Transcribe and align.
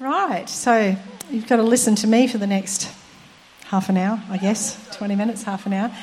Right, 0.00 0.48
so 0.48 0.96
you've 1.30 1.46
got 1.46 1.56
to 1.56 1.62
listen 1.62 1.94
to 1.96 2.08
me 2.08 2.26
for 2.26 2.36
the 2.36 2.48
next 2.48 2.90
half 3.66 3.88
an 3.88 3.96
hour, 3.96 4.20
I 4.28 4.38
guess, 4.38 4.76
20 4.96 5.14
minutes, 5.14 5.44
half 5.44 5.66
an 5.66 5.72
hour. 5.72 5.96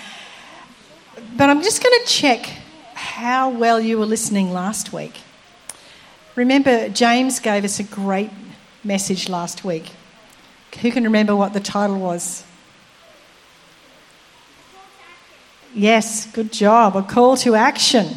But 1.36 1.50
I'm 1.50 1.62
just 1.62 1.84
going 1.84 2.00
to 2.00 2.10
check 2.10 2.46
how 2.94 3.50
well 3.50 3.82
you 3.82 4.00
were 4.00 4.06
listening 4.06 4.54
last 4.54 4.94
week. 4.94 5.20
Remember, 6.36 6.88
James 6.88 7.42
gave 7.42 7.66
us 7.66 7.82
a 7.82 7.84
great 7.84 8.30
message 8.82 9.28
last 9.28 9.66
week. 9.66 9.92
Who 10.82 10.90
can 10.90 11.04
remember 11.04 11.36
what 11.36 11.52
the 11.52 11.60
title 11.60 12.00
was? 12.00 12.46
Yes, 15.76 16.28
good 16.28 16.54
job. 16.54 16.96
A 16.96 17.04
call 17.04 17.36
to 17.38 17.56
action. 17.56 18.16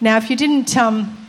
Now, 0.00 0.16
if 0.16 0.30
you 0.30 0.36
didn't 0.36 0.76
um, 0.76 1.25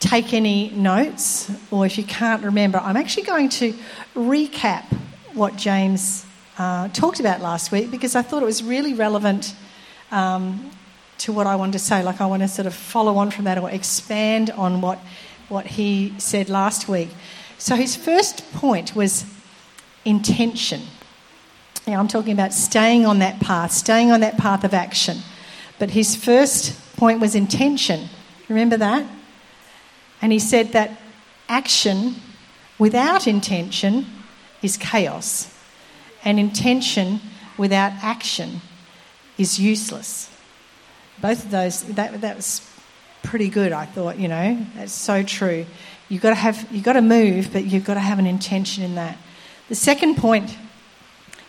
take 0.00 0.32
any 0.32 0.70
notes, 0.70 1.50
or 1.70 1.86
if 1.86 1.96
you 1.98 2.04
can't 2.04 2.42
remember, 2.42 2.78
I'm 2.78 2.96
actually 2.96 3.24
going 3.24 3.48
to 3.50 3.74
recap 4.14 4.84
what 5.32 5.56
James 5.56 6.24
uh, 6.58 6.88
talked 6.88 7.20
about 7.20 7.40
last 7.40 7.72
week 7.72 7.90
because 7.90 8.14
I 8.14 8.22
thought 8.22 8.42
it 8.42 8.46
was 8.46 8.62
really 8.62 8.94
relevant 8.94 9.54
um, 10.10 10.70
to 11.18 11.32
what 11.32 11.46
I 11.46 11.56
wanted 11.56 11.72
to 11.72 11.78
say. 11.78 12.02
Like, 12.02 12.20
I 12.20 12.26
want 12.26 12.42
to 12.42 12.48
sort 12.48 12.66
of 12.66 12.74
follow 12.74 13.16
on 13.16 13.30
from 13.30 13.44
that 13.44 13.58
or 13.58 13.70
expand 13.70 14.50
on 14.50 14.80
what, 14.80 14.98
what 15.48 15.66
he 15.66 16.14
said 16.18 16.48
last 16.48 16.88
week. 16.88 17.08
So, 17.58 17.74
his 17.74 17.96
first 17.96 18.50
point 18.52 18.94
was 18.94 19.24
intention. 20.04 20.82
Now, 21.86 22.00
I'm 22.00 22.08
talking 22.08 22.32
about 22.32 22.52
staying 22.52 23.06
on 23.06 23.18
that 23.20 23.40
path, 23.40 23.72
staying 23.72 24.10
on 24.10 24.20
that 24.20 24.36
path 24.36 24.64
of 24.64 24.74
action. 24.74 25.18
But 25.78 25.90
his 25.90 26.16
first 26.16 26.96
point 26.96 27.20
was 27.20 27.34
intention. 27.34 28.08
Remember 28.48 28.76
that? 28.76 29.06
And 30.22 30.32
he 30.32 30.38
said 30.38 30.72
that 30.72 31.00
action 31.48 32.16
without 32.78 33.26
intention 33.26 34.06
is 34.62 34.76
chaos, 34.76 35.52
and 36.24 36.40
intention 36.40 37.20
without 37.56 37.92
action 38.02 38.60
is 39.38 39.58
useless. 39.58 40.30
Both 41.20 41.44
of 41.44 41.50
those, 41.50 41.82
that, 41.94 42.20
that 42.20 42.36
was 42.36 42.68
pretty 43.22 43.48
good, 43.48 43.72
I 43.72 43.86
thought, 43.86 44.18
you 44.18 44.28
know. 44.28 44.66
That's 44.74 44.92
so 44.92 45.22
true. 45.22 45.66
You've 46.08 46.22
got 46.22 46.30
to 46.30 46.36
have, 46.36 46.66
you've 46.70 46.84
got 46.84 46.94
to 46.94 47.02
move, 47.02 47.52
but 47.52 47.64
you've 47.64 47.84
got 47.84 47.94
to 47.94 48.00
have 48.00 48.18
an 48.18 48.26
intention 48.26 48.84
in 48.84 48.94
that. 48.94 49.18
The 49.68 49.74
second 49.74 50.16
point 50.16 50.56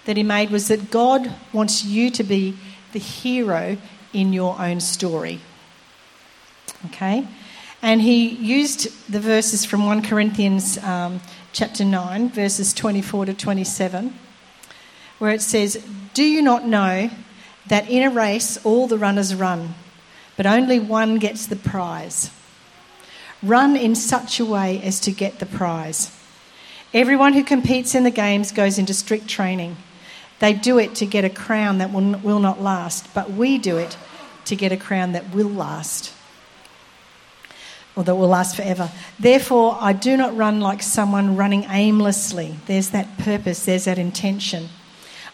that 0.05 0.17
he 0.17 0.23
made 0.23 0.49
was 0.49 0.69
that 0.69 0.89
God 0.89 1.33
wants 1.53 1.83
you 1.85 2.09
to 2.11 2.23
be 2.23 2.57
the 2.93 2.99
hero 2.99 3.77
in 4.13 4.33
your 4.33 4.59
own 4.59 4.79
story. 4.79 5.39
Okay? 6.87 7.27
And 7.81 8.01
he 8.01 8.29
used 8.29 9.11
the 9.11 9.19
verses 9.19 9.63
from 9.63 9.85
1 9.85 10.01
Corinthians 10.01 10.77
um, 10.79 11.21
chapter 11.53 11.85
9, 11.85 12.29
verses 12.29 12.73
24 12.73 13.27
to 13.27 13.33
27, 13.33 14.13
where 15.19 15.31
it 15.31 15.41
says, 15.41 15.83
Do 16.13 16.23
you 16.23 16.41
not 16.41 16.65
know 16.65 17.11
that 17.67 17.89
in 17.89 18.03
a 18.03 18.09
race 18.09 18.57
all 18.65 18.87
the 18.87 18.97
runners 18.97 19.35
run, 19.35 19.75
but 20.35 20.47
only 20.47 20.79
one 20.79 21.19
gets 21.19 21.45
the 21.45 21.55
prize? 21.55 22.31
Run 23.43 23.75
in 23.77 23.93
such 23.93 24.39
a 24.39 24.45
way 24.45 24.81
as 24.81 24.99
to 25.01 25.11
get 25.11 25.37
the 25.37 25.45
prize. 25.45 26.11
Everyone 26.95 27.33
who 27.33 27.43
competes 27.43 27.93
in 27.93 28.03
the 28.03 28.11
games 28.11 28.51
goes 28.51 28.79
into 28.79 28.93
strict 28.95 29.27
training. 29.27 29.77
They 30.39 30.53
do 30.53 30.79
it 30.79 30.95
to 30.95 31.05
get 31.05 31.25
a 31.25 31.29
crown 31.29 31.77
that 31.77 31.93
will, 31.93 32.17
will 32.19 32.39
not 32.39 32.59
last, 32.59 33.13
but 33.13 33.31
we 33.31 33.59
do 33.59 33.77
it 33.77 33.97
to 34.45 34.55
get 34.55 34.71
a 34.71 34.77
crown 34.77 35.11
that 35.11 35.35
will 35.35 35.49
last 35.49 36.13
or 37.97 38.03
that 38.03 38.15
will 38.15 38.27
last 38.27 38.55
forever. 38.55 38.91
Therefore, 39.19 39.75
I 39.81 39.91
do 39.91 40.15
not 40.15 40.37
run 40.37 40.61
like 40.61 40.83
someone 40.83 41.35
running 41.35 41.65
aimlessly. 41.67 42.55
There's 42.67 42.91
that 42.91 43.17
purpose, 43.17 43.65
there's 43.65 43.85
that 43.85 43.97
intention. 43.97 44.69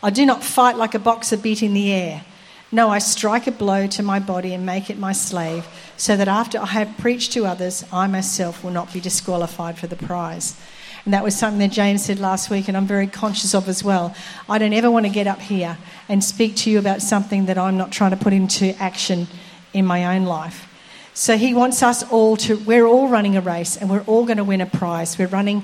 I 0.02 0.10
do 0.10 0.26
not 0.26 0.44
fight 0.44 0.78
like 0.78 0.96
a 0.96 1.00
boxer 1.00 1.38
beating 1.38 1.74
the 1.74 1.92
air. 1.92 2.24
No, 2.72 2.90
I 2.90 3.00
strike 3.00 3.46
a 3.46 3.52
blow 3.52 3.86
to 3.88 4.02
my 4.02 4.18
body 4.20 4.54
and 4.54 4.66
make 4.66 4.90
it 4.90 4.98
my 4.98 5.12
slave, 5.12 5.68
so 5.98 6.16
that 6.16 6.28
after 6.28 6.58
I 6.58 6.68
have 6.68 6.98
preached 6.98 7.34
to 7.34 7.46
others, 7.46 7.86
I 7.92 8.08
myself 8.08 8.64
will 8.64 8.72
not 8.72 8.92
be 8.92 9.00
disqualified 9.00 9.78
for 9.78 9.88
the 9.88 9.96
prize. 9.96 10.60
And 11.06 11.14
that 11.14 11.24
was 11.24 11.38
something 11.38 11.60
that 11.60 11.72
James 11.72 12.06
said 12.06 12.20
last 12.20 12.50
week, 12.50 12.70
and 12.70 12.78
I'm 12.78 12.88
very 12.88 13.08
conscious 13.08 13.54
of 13.54 13.68
as 13.68 13.84
well. 13.84 14.16
I 14.50 14.58
don't 14.58 14.74
ever 14.74 14.90
want 14.90 15.06
to 15.06 15.12
get 15.12 15.28
up 15.28 15.42
here 15.42 15.78
and 16.08 16.24
speak 16.24 16.56
to 16.58 16.72
you 16.72 16.80
about 16.80 17.02
something 17.02 17.46
that 17.46 17.58
I'm 17.58 17.78
not 17.78 17.92
trying 17.92 18.12
to 18.12 18.18
put 18.18 18.32
into 18.32 18.74
action 18.82 19.28
in 19.74 19.86
my 19.86 20.16
own 20.16 20.24
life. 20.24 20.68
So 21.14 21.38
he 21.38 21.54
wants 21.54 21.84
us 21.84 22.04
all 22.12 22.38
to, 22.38 22.58
we're 22.58 22.88
all 22.88 23.08
running 23.08 23.38
a 23.38 23.42
race 23.42 23.78
and 23.78 23.90
we're 23.90 24.04
all 24.04 24.26
going 24.26 24.38
to 24.38 24.44
win 24.44 24.62
a 24.62 24.66
prize. 24.66 25.18
We're 25.18 25.28
running 25.28 25.64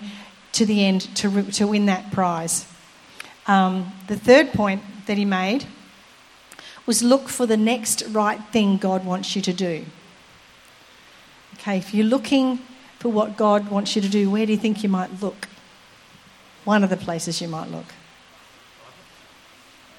to 0.53 0.65
the 0.65 0.85
end 0.85 1.01
to, 1.17 1.43
to 1.51 1.67
win 1.67 1.87
that 1.87 2.11
prize. 2.11 2.67
Um, 3.47 3.91
the 4.07 4.15
third 4.15 4.53
point 4.53 4.83
that 5.07 5.17
he 5.17 5.25
made 5.25 5.65
was 6.85 7.01
look 7.01 7.29
for 7.29 7.45
the 7.45 7.57
next 7.57 8.03
right 8.09 8.39
thing 8.51 8.77
God 8.77 9.05
wants 9.05 9.35
you 9.35 9.41
to 9.41 9.53
do. 9.53 9.85
Okay, 11.55 11.77
if 11.77 11.93
you're 11.93 12.05
looking 12.05 12.59
for 12.99 13.09
what 13.09 13.35
God 13.35 13.69
wants 13.69 13.95
you 13.95 14.01
to 14.01 14.09
do, 14.09 14.29
where 14.29 14.45
do 14.45 14.51
you 14.51 14.57
think 14.57 14.83
you 14.83 14.89
might 14.89 15.21
look? 15.21 15.47
One 16.63 16.83
of 16.83 16.89
the 16.89 16.97
places 16.97 17.41
you 17.41 17.47
might 17.47 17.69
look. 17.71 17.85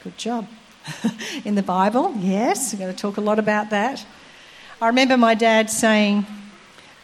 Good 0.04 0.16
job. 0.16 0.48
In 1.44 1.56
the 1.56 1.62
Bible, 1.62 2.14
yes, 2.18 2.72
we're 2.72 2.78
going 2.78 2.94
to 2.94 2.98
talk 2.98 3.16
a 3.16 3.20
lot 3.20 3.38
about 3.38 3.70
that. 3.70 4.04
I 4.82 4.86
remember 4.86 5.18
my 5.18 5.34
dad 5.34 5.68
saying 5.68 6.24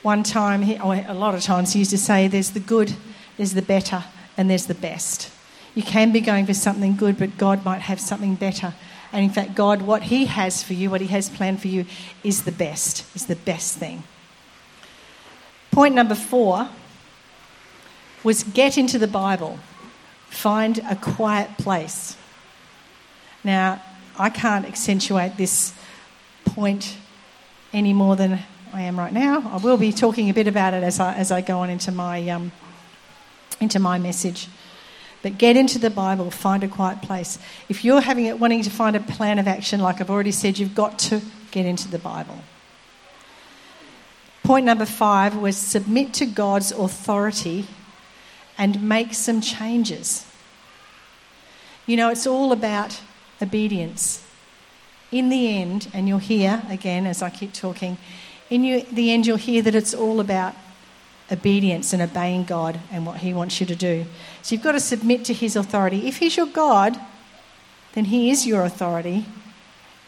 one 0.01 0.23
time, 0.23 0.63
he, 0.63 0.79
oh, 0.79 0.93
a 0.93 1.13
lot 1.13 1.35
of 1.35 1.43
times, 1.43 1.75
he 1.75 1.81
used 1.81 1.91
to 1.91 1.99
say, 1.99 2.27
There's 2.27 2.53
the 2.53 2.61
good, 2.61 2.97
there's 3.37 3.53
the 3.53 3.61
better, 3.61 4.03
and 4.39 4.49
there's 4.49 4.65
the 4.65 4.75
best. 4.75 5.31
You 5.75 5.83
can 5.83 6.11
be 6.11 6.23
going 6.23 6.47
for 6.47 6.55
something 6.55 6.97
good, 6.97 7.19
but 7.19 7.37
God 7.37 7.67
might 7.67 7.83
have 7.83 8.01
something 8.01 8.35
better. 8.35 8.73
And 9.13 9.23
in 9.23 9.31
fact, 9.31 9.55
God, 9.55 9.83
what 9.83 10.05
He 10.05 10.25
has 10.25 10.63
for 10.63 10.73
you, 10.73 10.89
what 10.89 11.03
He 11.03 11.09
has 11.09 11.29
planned 11.29 11.61
for 11.61 11.69
you, 11.69 11.85
is 12.25 12.45
the 12.45 12.53
best, 12.53 13.05
is 13.15 13.27
the 13.27 13.37
best 13.37 13.77
thing. 13.77 14.05
Point 15.71 15.95
number 15.95 16.15
four 16.15 16.71
was 18.25 18.43
get 18.43 18.79
into 18.79 18.99
the 18.99 19.07
Bible, 19.07 19.59
find 20.29 20.79
a 20.89 20.97
quiet 20.97 21.59
place. 21.59 22.17
Now, 23.45 23.83
I 24.19 24.31
can't 24.31 24.65
accentuate 24.65 25.37
this 25.37 25.75
point 26.47 26.97
any 27.77 27.93
more 27.93 28.17
than 28.17 28.39
I 28.73 28.83
am 28.83 28.99
right 28.99 29.13
now. 29.13 29.51
I 29.53 29.59
will 29.59 29.77
be 29.77 29.93
talking 29.93 30.31
a 30.31 30.35
bit 30.35 30.49
about 30.49 30.73
it 30.73 30.83
as 30.83 30.99
I, 30.99 31.13
as 31.15 31.31
I 31.31 31.43
go 31.43 31.59
on 31.59 31.69
into 31.69 31.93
my, 31.93 32.27
um, 32.31 32.51
into 33.61 33.79
my 33.79 33.99
message. 33.99 34.49
But 35.23 35.37
get 35.37 35.59
into 35.59 35.79
the 35.79 35.91
Bible, 35.91 36.31
find 36.31 36.65
a 36.65 36.69
quiet 36.69 37.03
place. 37.03 37.39
If 37.69 37.85
you're 37.85 38.01
having 38.01 38.25
it, 38.25 38.41
wanting 38.41 38.63
to 38.63 38.71
find 38.71 38.97
a 38.97 39.01
plan 39.01 39.39
of 39.39 39.47
action, 39.47 39.81
like 39.81 40.01
I've 40.01 40.09
already 40.09 40.33
said, 40.33 40.59
you've 40.59 40.75
got 40.75 40.99
to 41.01 41.21
get 41.51 41.67
into 41.67 41.87
the 41.89 41.99
Bible. 41.99 42.39
Point 44.43 44.65
number 44.65 44.87
five 44.87 45.37
was 45.37 45.59
submit 45.59 46.15
to 46.15 46.25
God's 46.25 46.73
authority 46.73 47.67
and 48.57 48.89
make 48.89 49.13
some 49.13 49.43
changes. 49.43 50.27
You 51.85 51.99
know, 51.99 52.09
it's 52.09 52.27
all 52.27 52.53
about 52.53 53.03
obedience 53.43 54.26
in 55.19 55.29
the 55.29 55.49
end, 55.57 55.89
and 55.93 56.09
you'll 56.09 56.19
hear 56.19 56.63
again 56.69 57.07
as 57.07 57.23
I 57.23 57.31
keep 57.31 57.53
talking, 57.53 57.99
in 58.51 58.65
you, 58.65 58.83
the 58.83 59.11
end, 59.11 59.27
you'll 59.27 59.37
hear 59.37 59.63
that 59.63 59.75
it's 59.75 59.95
all 59.95 60.21
about 60.21 60.55
obedience 61.31 61.93
and 61.93 62.01
obeying 62.01 62.45
God 62.45 62.79
and 62.93 63.05
what 63.05 63.19
He 63.19 63.35
wants 63.35 63.61
you 63.61 63.67
to 63.67 63.75
do. 63.77 64.07
So 64.43 64.55
you've 64.55 64.65
got 64.65 64.73
to 64.73 64.81
submit 64.81 65.25
to 65.27 65.35
His 65.35 65.57
authority. 65.57 66.07
If 66.07 66.19
He's 66.19 66.37
your 66.37 66.47
God, 66.47 66.99
then 67.95 68.07
He 68.07 68.31
is 68.31 68.47
your 68.47 68.65
authority, 68.65 69.27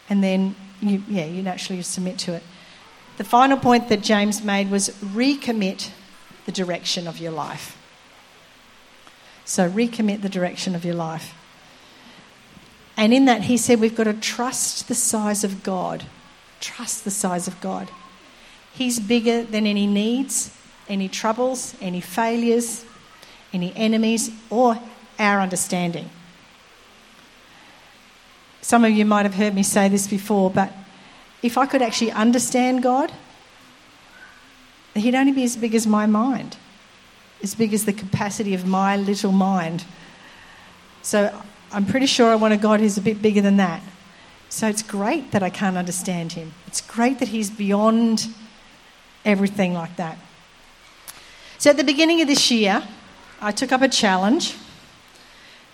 and 0.09 0.23
then 0.23 0.55
you, 0.81 1.03
yeah, 1.09 1.25
you 1.25 1.43
naturally 1.43 1.81
submit 1.81 2.17
to 2.19 2.33
it. 2.33 2.43
The 3.17 3.23
final 3.25 3.57
point 3.57 3.89
that 3.89 4.01
James 4.01 4.41
made 4.41 4.71
was 4.71 4.89
recommit 5.01 5.91
the 6.45 6.51
direction 6.53 7.07
of 7.07 7.19
your 7.19 7.31
life. 7.31 7.75
So 9.43 9.69
recommit 9.69 10.21
the 10.21 10.29
direction 10.29 10.75
of 10.75 10.85
your 10.85 10.95
life. 10.95 11.33
And 12.99 13.13
in 13.13 13.23
that, 13.25 13.43
he 13.43 13.55
said 13.55 13.79
we've 13.79 13.95
got 13.95 14.03
to 14.03 14.13
trust 14.13 14.89
the 14.89 14.93
size 14.93 15.45
of 15.45 15.63
God. 15.63 16.03
Trust 16.59 17.05
the 17.05 17.11
size 17.11 17.47
of 17.47 17.61
God. 17.61 17.89
He's 18.73 18.99
bigger 18.99 19.41
than 19.41 19.65
any 19.65 19.87
needs, 19.87 20.53
any 20.89 21.07
troubles, 21.07 21.75
any 21.79 22.01
failures, 22.01 22.83
any 23.53 23.73
enemies, 23.77 24.31
or 24.49 24.77
our 25.17 25.39
understanding. 25.39 26.09
Some 28.61 28.83
of 28.83 28.91
you 28.91 29.05
might 29.05 29.25
have 29.25 29.35
heard 29.35 29.55
me 29.55 29.63
say 29.63 29.87
this 29.87 30.05
before, 30.05 30.51
but 30.51 30.73
if 31.41 31.57
I 31.57 31.67
could 31.67 31.81
actually 31.81 32.11
understand 32.11 32.83
God, 32.83 33.13
He'd 34.93 35.15
only 35.15 35.31
be 35.31 35.45
as 35.45 35.55
big 35.55 35.73
as 35.73 35.87
my 35.87 36.05
mind, 36.05 36.57
as 37.41 37.55
big 37.55 37.73
as 37.73 37.85
the 37.85 37.93
capacity 37.93 38.53
of 38.53 38.67
my 38.67 38.97
little 38.97 39.31
mind. 39.31 39.85
So 41.01 41.41
I'm 41.71 41.85
pretty 41.85 42.07
sure 42.07 42.31
I 42.31 42.35
want 42.35 42.53
a 42.53 42.57
God 42.57 42.79
who's 42.79 42.97
a 42.97 43.01
bit 43.01 43.21
bigger 43.21 43.41
than 43.41 43.57
that. 43.57 43.81
So 44.49 44.67
it's 44.67 44.81
great 44.81 45.31
that 45.31 45.43
I 45.43 45.49
can't 45.49 45.77
understand 45.77 46.33
him. 46.33 46.53
It's 46.65 46.81
great 46.81 47.19
that 47.19 47.27
he's 47.27 47.51
beyond 47.51 48.27
everything 49.23 49.73
like 49.73 49.95
that. 49.97 50.17
So 51.59 51.69
at 51.69 51.77
the 51.77 51.83
beginning 51.83 52.21
of 52.21 52.27
this 52.27 52.49
year, 52.49 52.83
I 53.41 53.51
took 53.51 53.71
up 53.71 53.81
a 53.81 53.87
challenge 53.87 54.55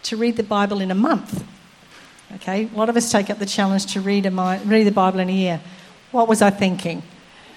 to 0.03 0.17
read 0.17 0.35
the 0.35 0.43
Bible 0.43 0.81
in 0.81 0.91
a 0.91 0.95
month. 0.95 1.45
Okay, 2.35 2.69
a 2.73 2.77
lot 2.77 2.89
of 2.89 2.97
us 2.97 3.11
take 3.11 3.29
up 3.29 3.39
the 3.39 3.45
challenge 3.45 3.93
to 3.93 4.01
read, 4.01 4.25
a, 4.25 4.61
read 4.65 4.83
the 4.83 4.91
Bible 4.91 5.19
in 5.19 5.29
a 5.29 5.33
year. 5.33 5.61
What 6.11 6.27
was 6.27 6.41
I 6.41 6.49
thinking? 6.49 7.01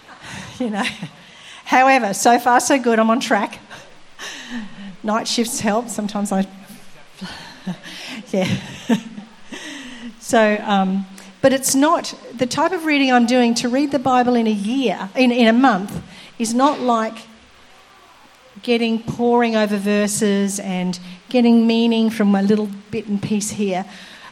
you 0.58 0.70
know. 0.70 0.84
However, 1.64 2.14
so 2.14 2.38
far 2.38 2.60
so 2.60 2.78
good. 2.78 2.98
I'm 2.98 3.10
on 3.10 3.20
track. 3.20 3.58
Night 5.02 5.26
shifts 5.26 5.60
help. 5.60 5.88
Sometimes 5.88 6.32
I, 6.32 6.46
yeah. 8.32 8.58
so, 10.20 10.58
um, 10.64 11.06
but 11.40 11.52
it's 11.52 11.74
not 11.74 12.14
the 12.34 12.46
type 12.46 12.72
of 12.72 12.84
reading 12.84 13.12
I'm 13.12 13.26
doing 13.26 13.54
to 13.56 13.68
read 13.68 13.90
the 13.90 13.98
Bible 13.98 14.34
in 14.34 14.46
a 14.46 14.52
year, 14.52 15.08
in, 15.14 15.30
in 15.30 15.46
a 15.48 15.52
month, 15.52 16.02
is 16.38 16.54
not 16.54 16.80
like 16.80 17.16
getting 18.62 19.02
poring 19.02 19.56
over 19.56 19.76
verses 19.76 20.58
and 20.58 20.98
getting 21.28 21.66
meaning 21.66 22.10
from 22.10 22.34
a 22.34 22.42
little 22.42 22.68
bit 22.90 23.06
and 23.06 23.22
piece 23.22 23.50
here. 23.50 23.84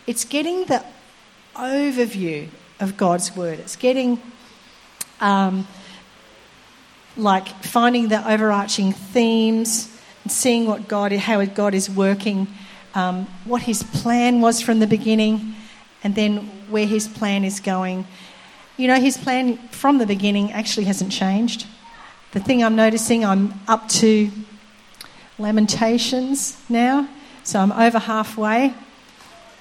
It's 0.06 0.24
getting 0.24 0.64
the 0.64 0.84
overview 1.54 2.48
of 2.80 2.96
God's 2.96 3.34
word. 3.36 3.58
It's 3.60 3.76
getting 3.76 4.20
um, 5.20 5.66
like 7.16 7.48
finding 7.64 8.08
the 8.08 8.28
overarching 8.28 8.92
themes 8.92 9.90
and 10.22 10.32
seeing 10.32 10.66
what 10.66 10.88
God, 10.88 11.12
how 11.12 11.44
God 11.44 11.74
is 11.74 11.88
working, 11.88 12.46
um, 12.96 13.26
what 13.44 13.62
His 13.62 13.82
plan 13.82 14.40
was 14.40 14.60
from 14.60 14.78
the 14.78 14.86
beginning, 14.86 15.54
and 16.02 16.14
then 16.14 16.38
where 16.70 16.86
His 16.86 17.06
plan 17.06 17.44
is 17.44 17.60
going. 17.60 18.06
You 18.76 18.88
know, 18.88 18.98
His 18.98 19.16
plan 19.16 19.58
from 19.68 19.98
the 19.98 20.06
beginning 20.06 20.50
actually 20.52 20.86
hasn't 20.86 21.12
changed. 21.12 21.66
The 22.32 22.40
thing 22.40 22.64
I'm 22.64 22.74
noticing, 22.74 23.24
I'm 23.24 23.54
up 23.68 23.88
to 24.00 24.30
Lamentations 25.38 26.56
now, 26.70 27.06
so 27.44 27.60
I'm 27.60 27.72
over 27.72 27.98
halfway, 27.98 28.72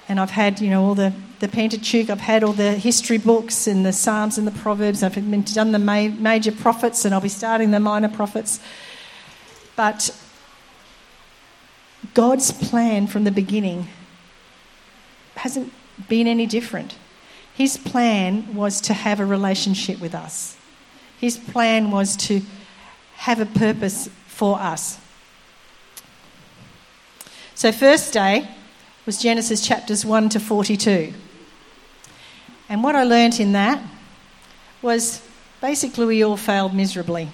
and 0.08 0.18
I've 0.18 0.30
had, 0.30 0.60
you 0.60 0.70
know, 0.70 0.82
all 0.84 0.94
the, 0.94 1.12
the 1.40 1.48
Pentateuch, 1.48 2.08
I've 2.08 2.20
had 2.20 2.42
all 2.42 2.54
the 2.54 2.72
history 2.72 3.18
books 3.18 3.66
and 3.66 3.84
the 3.84 3.92
Psalms 3.92 4.38
and 4.38 4.46
the 4.46 4.58
Proverbs, 4.62 5.02
I've 5.02 5.14
been, 5.14 5.42
done 5.42 5.72
the 5.72 5.78
ma- 5.78 6.08
major 6.08 6.52
prophets, 6.52 7.04
and 7.04 7.14
I'll 7.14 7.20
be 7.20 7.28
starting 7.28 7.70
the 7.70 7.80
minor 7.80 8.08
prophets. 8.08 8.60
But 9.76 10.10
God's 12.14 12.52
plan 12.52 13.06
from 13.06 13.24
the 13.24 13.30
beginning 13.30 13.88
hasn't 15.36 15.72
been 16.08 16.26
any 16.26 16.46
different. 16.46 16.96
His 17.54 17.76
plan 17.76 18.54
was 18.54 18.80
to 18.82 18.94
have 18.94 19.20
a 19.20 19.24
relationship 19.24 20.00
with 20.00 20.14
us. 20.14 20.56
His 21.18 21.38
plan 21.38 21.90
was 21.90 22.16
to 22.28 22.42
have 23.16 23.40
a 23.40 23.46
purpose 23.46 24.08
for 24.26 24.58
us. 24.58 24.98
So, 27.54 27.72
first 27.72 28.12
day 28.12 28.48
was 29.06 29.22
Genesis 29.22 29.66
chapters 29.66 30.04
1 30.04 30.28
to 30.30 30.40
42. 30.40 31.14
And 32.68 32.82
what 32.82 32.94
I 32.94 33.04
learnt 33.04 33.40
in 33.40 33.52
that 33.52 33.82
was 34.82 35.22
basically 35.60 36.04
we 36.04 36.22
all 36.22 36.36
failed 36.36 36.74
miserably. 36.74 37.30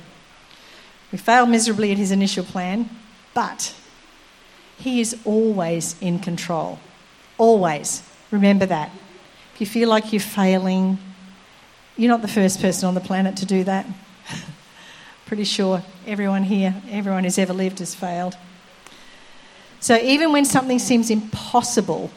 We 1.11 1.19
failed 1.19 1.49
miserably 1.49 1.91
at 1.91 1.99
his 1.99 2.13
initial 2.13 2.45
plan, 2.45 2.89
but 3.35 3.75
he 4.83 5.01
is 5.01 5.17
always 5.25 5.95
in 6.01 6.19
control. 6.19 6.81
Always. 7.39 8.03
Remember 8.33 8.67
that. 8.67 8.91
If 9.55 9.61
you 9.61 9.67
feel 9.67 9.89
like 9.89 10.13
you're 10.13 10.21
failing, 10.21 10.99
you're 11.97 12.11
not 12.11 12.21
the 12.21 12.27
first 12.29 12.61
person 12.61 12.89
on 12.89 12.95
the 12.95 13.01
planet 13.01 13.37
to 13.37 13.47
do 13.47 13.63
that. 13.63 13.87
Pretty 15.27 15.45
sure 15.45 15.85
everyone 16.05 16.43
here, 16.43 16.75
everyone 16.91 17.23
who's 17.23 17.39
ever 17.39 17.53
lived 17.53 17.79
has 17.79 17.95
failed. 17.95 18.37
So 19.79 19.97
even 19.99 20.33
when 20.33 20.45
something 20.45 20.81
seems 20.81 21.11
impossible, 21.11 22.11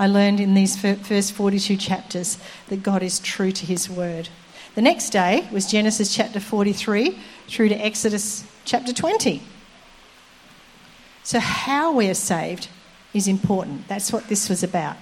I 0.00 0.08
learned 0.08 0.40
in 0.40 0.54
these 0.54 0.76
first 0.76 1.32
42 1.34 1.76
chapters 1.76 2.36
that 2.66 2.82
God 2.82 3.04
is 3.04 3.20
true 3.20 3.52
to 3.52 3.64
his 3.64 3.88
word. 3.88 4.28
The 4.74 4.82
next 4.82 5.10
day 5.10 5.48
was 5.52 5.70
Genesis 5.70 6.12
chapter 6.12 6.40
43 6.40 7.16
through 7.46 7.68
to 7.68 7.76
Exodus 7.76 8.42
chapter 8.64 8.92
20. 8.92 9.40
So, 11.24 11.38
how 11.38 11.92
we 11.92 12.08
are 12.08 12.14
saved 12.14 12.68
is 13.14 13.28
important. 13.28 13.88
That's 13.88 14.12
what 14.12 14.28
this 14.28 14.48
was 14.48 14.62
about. 14.62 14.96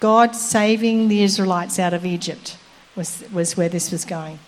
God 0.00 0.36
saving 0.36 1.08
the 1.08 1.22
Israelites 1.22 1.78
out 1.78 1.92
of 1.92 2.06
Egypt 2.06 2.56
was, 2.94 3.24
was 3.32 3.56
where 3.56 3.68
this 3.68 3.90
was 3.90 4.04
going. 4.04 4.38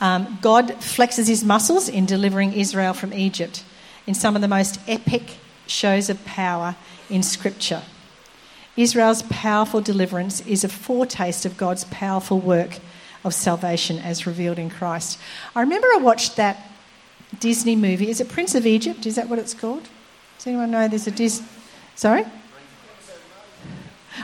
Um, 0.00 0.38
God 0.40 0.68
flexes 0.80 1.28
his 1.28 1.44
muscles 1.44 1.88
in 1.88 2.06
delivering 2.06 2.52
Israel 2.52 2.94
from 2.94 3.12
Egypt 3.12 3.64
in 4.06 4.14
some 4.14 4.36
of 4.36 4.42
the 4.42 4.48
most 4.48 4.80
epic 4.88 5.36
shows 5.66 6.08
of 6.08 6.24
power 6.24 6.76
in 7.10 7.22
Scripture. 7.22 7.82
Israel's 8.76 9.22
powerful 9.24 9.80
deliverance 9.80 10.40
is 10.46 10.62
a 10.62 10.68
foretaste 10.68 11.44
of 11.44 11.56
God's 11.56 11.84
powerful 11.84 12.38
work 12.38 12.78
of 13.24 13.34
salvation 13.34 13.98
as 13.98 14.26
revealed 14.26 14.58
in 14.58 14.70
Christ. 14.70 15.18
I 15.54 15.60
remember 15.60 15.88
I 15.88 15.98
watched 16.00 16.36
that 16.36 16.64
Disney 17.40 17.76
movie. 17.76 18.10
Is 18.10 18.20
it 18.20 18.28
Prince 18.28 18.54
of 18.54 18.66
Egypt? 18.66 19.06
Is 19.06 19.16
that 19.16 19.28
what 19.28 19.38
it's 19.38 19.54
called? 19.54 19.88
Does 20.38 20.46
anyone 20.46 20.70
know 20.70 20.88
there's 20.88 21.06
a 21.06 21.10
Disney? 21.10 21.46
Sorry? 21.94 22.24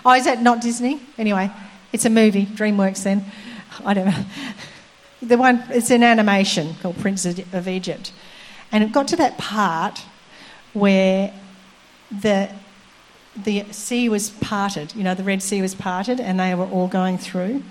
Oh, 0.05 0.13
is 0.13 0.25
that 0.25 0.43
not 0.43 0.61
Disney? 0.61 1.01
Anyway, 1.19 1.51
it's 1.93 2.05
a 2.05 2.11
movie, 2.11 2.47
DreamWorks 2.47 3.05
then. 3.05 3.25
I 3.85 3.95
don't 3.95 4.07
know. 4.07 4.25
The 5.23 5.39
one, 5.39 5.65
it's 5.71 5.91
an 5.91 6.03
animation 6.03 6.75
called 6.83 6.99
Prince 6.99 7.25
of 7.25 7.67
Egypt. 7.67 8.13
And 8.71 8.85
it 8.85 8.93
got 8.93 9.09
to 9.09 9.17
that 9.17 9.39
part 9.39 10.03
where 10.75 11.33
the, 12.11 12.51
the 13.35 13.65
sea 13.71 14.11
was 14.11 14.31
parted, 14.31 14.95
you 14.95 15.03
know, 15.03 15.15
the 15.15 15.23
Red 15.23 15.43
Sea 15.43 15.63
was 15.63 15.75
parted 15.75 16.21
and 16.21 16.39
they 16.39 16.55
were 16.55 16.67
all 16.67 16.89
going 16.89 17.17
through. 17.17 17.63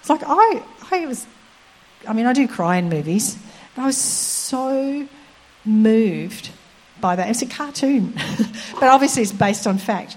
It's 0.00 0.08
like, 0.08 0.22
I, 0.24 0.62
I 0.90 1.04
was, 1.04 1.26
I 2.08 2.14
mean, 2.14 2.24
I 2.24 2.32
do 2.32 2.48
cry 2.48 2.76
in 2.76 2.88
movies, 2.88 3.36
but 3.74 3.82
I 3.82 3.86
was 3.86 3.96
so 3.96 5.08
moved 5.64 6.50
by 7.00 7.16
that. 7.16 7.28
It's 7.28 7.42
a 7.42 7.46
cartoon, 7.46 8.14
but 8.74 8.84
obviously 8.84 9.22
it's 9.22 9.32
based 9.32 9.66
on 9.66 9.78
fact. 9.78 10.16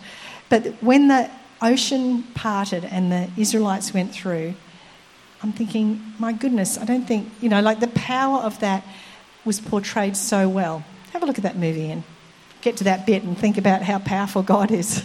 But 0.50 0.65
when 0.81 1.07
the 1.07 1.30
ocean 1.62 2.24
parted 2.36 2.86
and 2.86 3.12
the 3.12 3.30
Israelites 3.38 3.94
went 3.94 4.13
through, 4.13 4.54
I'm 5.44 5.51
thinking, 5.51 6.13
my 6.18 6.33
goodness, 6.33 6.77
I 6.77 6.86
don't 6.86 7.06
think, 7.06 7.31
you 7.42 7.50
know, 7.50 7.62
like 7.62 7.80
the 7.80 7.88
power 7.89 8.39
of 8.39 8.59
that 8.59 8.83
was 9.45 9.59
portrayed 9.59 10.18
so 10.18 10.50
well. 10.50 10.83
Have 11.13 11.24
a 11.24 11.25
look 11.25 11.38
at 11.38 11.44
that 11.44 11.57
movie 11.57 11.92
and 11.92 12.04
get 12.61 12.78
to 12.78 12.83
that 12.85 13.06
bit 13.06 13.23
and 13.23 13.37
think 13.37 13.57
about 13.57 13.81
how 13.81 13.99
powerful 13.99 14.42
God 14.42 14.71
is. 14.71 15.04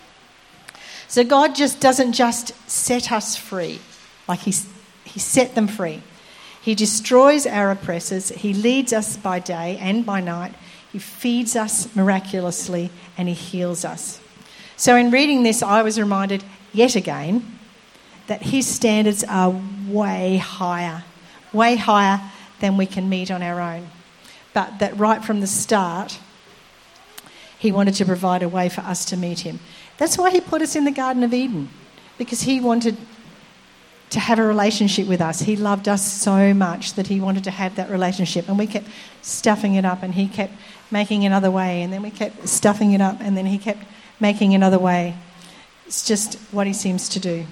so 1.08 1.24
God 1.24 1.54
just 1.54 1.80
doesn't 1.80 2.12
just 2.12 2.52
set 2.70 3.10
us 3.10 3.34
free, 3.36 3.80
like 4.28 4.40
He, 4.40 4.54
he 5.04 5.18
set 5.18 5.54
them 5.54 5.68
free. 5.68 6.02
He 6.62 6.74
destroys 6.74 7.46
our 7.46 7.70
oppressors, 7.70 8.28
He 8.28 8.52
leads 8.52 8.92
us 8.92 9.16
by 9.16 9.38
day 9.38 9.78
and 9.80 10.04
by 10.04 10.20
night, 10.20 10.54
He 10.92 10.98
feeds 10.98 11.56
us 11.56 11.94
miraculously, 11.96 12.90
and 13.16 13.28
He 13.28 13.34
heals 13.34 13.84
us. 13.84 14.20
So, 14.76 14.96
in 14.96 15.10
reading 15.10 15.42
this, 15.42 15.62
I 15.62 15.82
was 15.82 15.98
reminded 15.98 16.44
yet 16.72 16.96
again 16.96 17.58
that 18.26 18.42
His 18.42 18.66
standards 18.66 19.24
are 19.24 19.54
way 19.88 20.36
higher, 20.36 21.04
way 21.52 21.76
higher 21.76 22.20
than 22.60 22.76
we 22.76 22.86
can 22.86 23.08
meet 23.08 23.30
on 23.30 23.42
our 23.42 23.60
own. 23.60 23.88
But 24.52 24.80
that 24.80 24.98
right 24.98 25.24
from 25.24 25.40
the 25.40 25.46
start, 25.46 26.18
He 27.58 27.72
wanted 27.72 27.94
to 27.94 28.04
provide 28.04 28.42
a 28.42 28.48
way 28.48 28.68
for 28.68 28.82
us 28.82 29.06
to 29.06 29.16
meet 29.16 29.40
Him. 29.40 29.60
That's 29.96 30.18
why 30.18 30.30
He 30.30 30.40
put 30.40 30.60
us 30.60 30.76
in 30.76 30.84
the 30.84 30.90
Garden 30.90 31.22
of 31.22 31.32
Eden, 31.32 31.70
because 32.18 32.42
He 32.42 32.60
wanted 32.60 32.98
to 34.10 34.20
have 34.20 34.38
a 34.38 34.42
relationship 34.42 35.06
with 35.06 35.20
us. 35.20 35.40
He 35.40 35.56
loved 35.56 35.88
us 35.88 36.04
so 36.04 36.52
much 36.52 36.94
that 36.94 37.06
he 37.06 37.20
wanted 37.20 37.44
to 37.44 37.50
have 37.50 37.76
that 37.76 37.90
relationship. 37.90 38.48
And 38.48 38.58
we 38.58 38.66
kept 38.66 38.88
stuffing 39.22 39.74
it 39.74 39.84
up, 39.84 40.02
and 40.02 40.14
he 40.14 40.26
kept 40.26 40.52
making 40.90 41.24
another 41.24 41.50
way, 41.50 41.82
and 41.82 41.92
then 41.92 42.02
we 42.02 42.10
kept 42.10 42.48
stuffing 42.48 42.92
it 42.92 43.00
up, 43.00 43.16
and 43.20 43.36
then 43.36 43.46
he 43.46 43.58
kept 43.58 43.84
making 44.18 44.54
another 44.54 44.78
way. 44.78 45.14
It's 45.86 46.06
just 46.06 46.34
what 46.50 46.66
he 46.66 46.72
seems 46.72 47.08
to 47.10 47.20
do. 47.20 47.46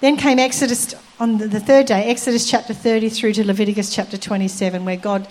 Then 0.00 0.16
came 0.16 0.38
Exodus 0.38 0.94
on 1.18 1.38
the 1.38 1.60
third 1.60 1.86
day, 1.86 2.04
Exodus 2.04 2.48
chapter 2.48 2.72
30 2.72 3.08
through 3.08 3.32
to 3.32 3.44
Leviticus 3.44 3.92
chapter 3.92 4.16
27, 4.16 4.84
where 4.84 4.96
God 4.96 5.26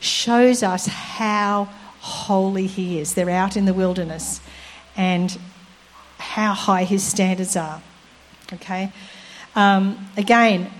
shows 0.00 0.62
us 0.62 0.86
how 0.86 1.68
holy 2.00 2.66
he 2.66 2.98
is. 2.98 3.14
They're 3.14 3.28
out 3.28 3.56
in 3.56 3.66
the 3.66 3.74
wilderness 3.74 4.40
and 4.96 5.36
how 6.18 6.54
high 6.54 6.84
his 6.84 7.02
standards 7.02 7.56
are. 7.56 7.82
Okay? 8.52 8.92
Um, 9.56 10.06
again, 10.18 10.70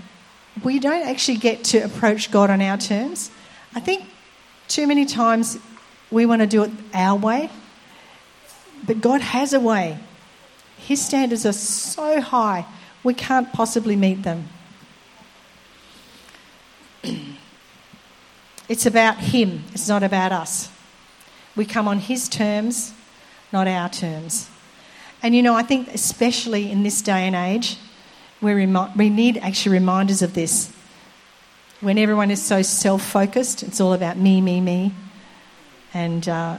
we 0.63 0.79
don't 0.79 1.07
actually 1.09 1.39
get 1.39 1.65
to 1.65 1.79
approach 1.79 2.31
God 2.31 2.51
on 2.51 2.61
our 2.61 2.77
terms. 2.77 3.31
I 3.75 3.81
think 3.81 4.05
too 4.69 4.87
many 4.87 5.07
times 5.07 5.59
we 6.11 6.27
want 6.27 6.43
to 6.43 6.47
do 6.47 6.63
it 6.63 6.71
our 6.95 7.19
way, 7.19 7.51
but 8.87 9.01
God 9.01 9.23
has 9.23 9.55
a 9.55 9.61
way. 9.61 9.99
His 10.79 11.05
standards 11.05 11.47
are 11.47 11.53
so 11.53 12.21
high, 12.21 12.67
we 13.03 13.15
can't 13.15 13.51
possibly 13.53 13.97
meet 13.97 14.23
them. 14.23 14.49
It's 18.69 18.85
about 18.85 19.19
Him, 19.19 19.63
it's 19.73 19.89
not 19.89 20.03
about 20.03 20.33
us. 20.33 20.71
We 21.55 21.65
come 21.67 21.87
on 21.87 21.99
His 22.01 22.29
terms, 22.29 22.93
not 23.53 23.69
our 23.69 23.89
terms. 23.89 24.51
And 25.23 25.37
you 25.37 25.43
know, 25.45 25.55
I 25.55 25.63
think 25.63 25.87
especially 25.95 26.69
in 26.69 26.83
this 26.83 27.01
day 27.01 27.29
and 27.29 27.37
age, 27.37 27.79
we 28.41 28.53
remi- 28.53 28.93
we 28.97 29.11
need 29.11 29.39
actually 29.39 29.73
reminders 29.73 30.23
of 30.23 30.35
this. 30.35 30.73
When 31.81 31.99
everyone 31.99 32.31
is 32.31 32.43
so 32.43 32.63
self 32.63 33.03
focused, 33.03 33.63
it's 33.63 33.81
all 33.81 33.93
about 33.93 34.17
me, 34.17 34.41
me, 34.41 34.61
me. 34.61 34.95
And 35.95 36.29
uh, 36.29 36.59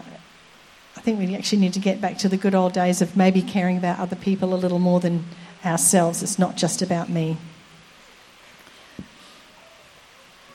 I 0.95 0.99
think 1.01 1.19
we 1.19 1.35
actually 1.35 1.59
need 1.59 1.73
to 1.73 1.79
get 1.79 2.01
back 2.01 2.17
to 2.19 2.29
the 2.29 2.37
good 2.37 2.55
old 2.55 2.73
days 2.73 3.01
of 3.01 3.15
maybe 3.15 3.41
caring 3.41 3.77
about 3.77 3.99
other 3.99 4.15
people 4.15 4.53
a 4.53 4.55
little 4.55 4.79
more 4.79 4.99
than 4.99 5.25
ourselves. 5.63 6.23
It's 6.23 6.39
not 6.39 6.57
just 6.57 6.81
about 6.81 7.09
me. 7.09 7.37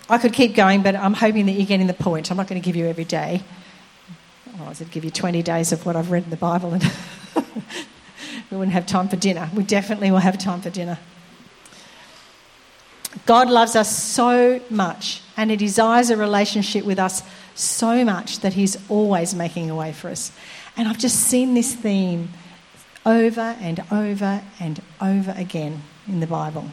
I 0.08 0.18
could 0.18 0.32
keep 0.32 0.54
going, 0.54 0.82
but 0.82 0.94
I'm 0.94 1.14
hoping 1.14 1.46
that 1.46 1.52
you're 1.52 1.66
getting 1.66 1.86
the 1.86 1.94
point. 1.94 2.30
I'm 2.30 2.36
not 2.36 2.48
going 2.48 2.60
to 2.60 2.64
give 2.64 2.76
you 2.76 2.86
every 2.86 3.04
day. 3.04 3.42
Otherwise, 4.54 4.82
I'd 4.82 4.90
give 4.90 5.04
you 5.04 5.10
20 5.10 5.42
days 5.42 5.72
of 5.72 5.86
what 5.86 5.96
I've 5.96 6.10
read 6.10 6.24
in 6.24 6.30
the 6.30 6.36
Bible 6.36 6.74
and 6.74 6.82
we 8.50 8.56
wouldn't 8.56 8.72
have 8.72 8.86
time 8.86 9.08
for 9.08 9.16
dinner. 9.16 9.50
We 9.54 9.62
definitely 9.62 10.10
will 10.10 10.18
have 10.18 10.38
time 10.38 10.60
for 10.60 10.70
dinner. 10.70 10.98
God 13.26 13.50
loves 13.50 13.76
us 13.76 13.94
so 13.96 14.60
much 14.70 15.20
and 15.36 15.50
He 15.50 15.56
desires 15.56 16.10
a 16.10 16.16
relationship 16.16 16.84
with 16.84 16.98
us 16.98 17.22
so 17.54 18.04
much 18.04 18.40
that 18.40 18.54
He's 18.54 18.78
always 18.88 19.34
making 19.34 19.70
a 19.70 19.76
way 19.76 19.92
for 19.92 20.08
us. 20.08 20.32
And 20.76 20.88
I've 20.88 20.98
just 20.98 21.20
seen 21.20 21.54
this 21.54 21.74
theme 21.74 22.30
over 23.04 23.56
and 23.60 23.82
over 23.90 24.42
and 24.58 24.80
over 25.00 25.34
again 25.36 25.82
in 26.08 26.20
the 26.20 26.26
Bible. 26.26 26.70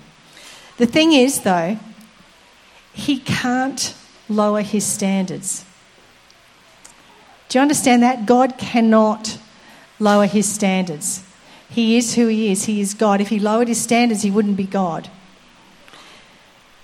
The 0.77 0.85
thing 0.85 1.11
is, 1.11 1.41
though, 1.41 1.77
He 2.93 3.19
can't 3.19 3.93
lower 4.29 4.61
His 4.61 4.85
standards. 4.85 5.65
Do 7.49 7.57
you 7.57 7.61
understand 7.61 8.03
that? 8.03 8.25
God 8.25 8.57
cannot 8.57 9.37
lower 9.99 10.27
His 10.27 10.47
standards. 10.47 11.23
He 11.69 11.97
is 11.97 12.15
who 12.15 12.27
He 12.27 12.51
is. 12.51 12.65
He 12.65 12.81
is 12.81 12.93
God. 12.93 13.21
If 13.21 13.29
He 13.29 13.39
lowered 13.39 13.67
His 13.67 13.81
standards, 13.81 14.21
He 14.21 14.31
wouldn't 14.31 14.57
be 14.57 14.65
God. 14.65 15.09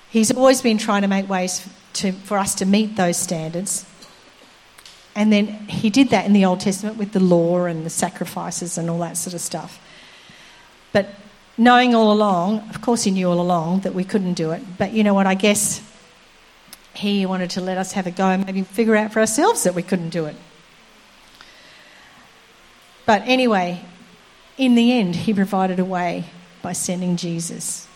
He's 0.10 0.32
always 0.32 0.62
been 0.62 0.77
trying 0.77 1.01
to 1.01 1.08
make 1.08 1.27
ways 1.27 1.68
to, 1.94 2.12
for 2.12 2.38
us 2.38 2.56
to 2.56 2.65
meet 2.65 2.96
those 2.96 3.18
standards. 3.18 3.86
And 5.15 5.32
then 5.32 5.48
he 5.68 5.89
did 5.89 6.10
that 6.10 6.25
in 6.25 6.34
the 6.34 6.46
Old 6.46 6.60
Testament 6.60 6.98
with 6.98 7.13
the 7.13 7.20
law 7.20 7.65
and 7.65 7.86
the 7.86 7.89
sacrifices 7.89 8.77
and 8.77 8.89
all 8.89 9.00
that 9.00 9.18
sort 9.18 9.34
of 9.34 9.42
stuff. 9.42 9.82
But 10.92 11.10
knowing 11.58 11.96
all 11.96 12.12
along, 12.12 12.70
of 12.70 12.82
course, 12.82 13.04
he 13.04 13.12
knew 13.12 13.30
all 13.30 13.39
along 13.39 13.82
that 13.82 13.94
we 13.94 14.04
couldn't 14.04 14.34
do 14.34 14.51
it. 14.51 14.62
But 14.77 14.92
you 14.92 15.04
know 15.04 15.13
what? 15.13 15.25
I 15.25 15.36
guess 15.36 15.82
he 16.94 17.25
wanted 17.25 17.50
to 17.51 17.62
let 17.62 17.77
us 17.77 17.94
have 17.94 18.08
a 18.08 18.12
go 18.12 18.27
and 18.27 18.46
maybe 18.46 18.62
figure 18.63 18.96
out 18.96 19.13
for 19.13 19.20
ourselves 19.20 19.63
that 19.63 19.74
we 19.74 19.84
couldn't 19.84 20.10
do 20.10 20.25
it. 20.25 20.36
But 23.06 23.22
anyway, 23.25 23.86
in 24.57 24.75
the 24.75 24.93
end, 24.93 25.15
he 25.15 25.33
provided 25.33 25.79
a 25.79 25.85
way 25.85 26.25
by 26.62 26.74
sending 26.74 27.17
Jesus. 27.17 27.88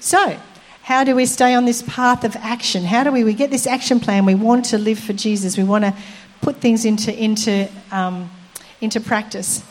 So, 0.00 0.38
how 0.82 1.02
do 1.02 1.16
we 1.16 1.26
stay 1.26 1.54
on 1.54 1.64
this 1.64 1.82
path 1.82 2.22
of 2.22 2.36
action? 2.36 2.84
How 2.84 3.02
do 3.02 3.10
we, 3.10 3.24
we 3.24 3.34
get 3.34 3.50
this 3.50 3.66
action 3.66 3.98
plan? 3.98 4.24
We 4.24 4.36
want 4.36 4.66
to 4.66 4.78
live 4.78 4.98
for 4.98 5.12
Jesus. 5.12 5.56
We 5.56 5.64
want 5.64 5.84
to 5.84 5.94
put 6.40 6.56
things 6.56 6.84
into, 6.84 7.12
into, 7.12 7.68
um, 7.90 8.30
into 8.80 9.00
practice. 9.00 9.64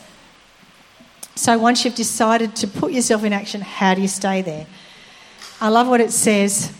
So 1.36 1.58
once 1.58 1.86
you've 1.86 1.96
decided 1.96 2.56
to 2.58 2.68
put 2.68 2.92
yourself 2.92 3.24
in 3.24 3.32
action, 3.32 3.62
how 3.62 3.94
do 3.94 4.02
you 4.02 4.08
stay 4.08 4.42
there? 4.42 4.68
I 5.62 5.70
love 5.70 5.88
what 5.88 6.02
it 6.02 6.12
says 6.12 6.74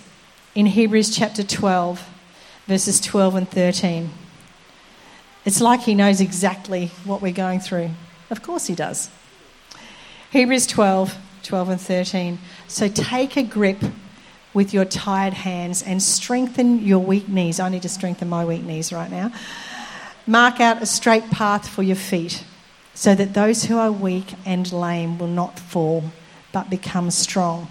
in 0.54 0.66
Hebrews 0.66 1.16
chapter 1.16 1.44
12, 1.44 2.06
verses 2.68 3.00
12 3.00 3.36
and 3.36 3.50
13. 3.50 4.10
It's 5.46 5.62
like 5.62 5.82
he 5.82 5.94
knows 5.96 6.20
exactly 6.20 6.88
what 7.06 7.22
we're 7.22 7.32
going 7.32 7.60
through. 7.60 7.92
Of 8.30 8.42
course 8.42 8.68
he 8.68 8.76
does. 8.76 9.10
Hebrews 10.32 10.68
12, 10.68 11.16
12 11.44 11.70
and 11.70 11.82
13. 11.82 12.40
So 12.68 12.88
take 12.88 13.38
a 13.38 13.44
grip 13.44 13.78
with 14.54 14.74
your 14.74 14.86
tired 14.86 15.34
hands 15.34 15.84
and 15.84 16.02
strengthen 16.02 16.80
your 16.80 17.00
weak 17.00 17.28
knees. 17.28 17.60
I 17.60 17.70
need 17.70 17.84
to 17.84 17.90
strengthen 17.90 18.30
my 18.30 18.46
weak 18.46 18.64
knees 18.64 18.92
right 18.92 19.12
now. 19.12 19.32
Mark 20.26 20.60
out 20.60 20.82
a 20.82 20.86
straight 20.86 21.30
path 21.30 21.68
for 21.68 21.84
your 21.84 21.96
feet 21.96 22.44
so 22.94 23.14
that 23.14 23.34
those 23.34 23.66
who 23.66 23.78
are 23.78 23.92
weak 23.92 24.34
and 24.46 24.72
lame 24.72 25.20
will 25.20 25.28
not 25.28 25.60
fall 25.60 26.06
but 26.52 26.70
become 26.70 27.12
strong. 27.12 27.68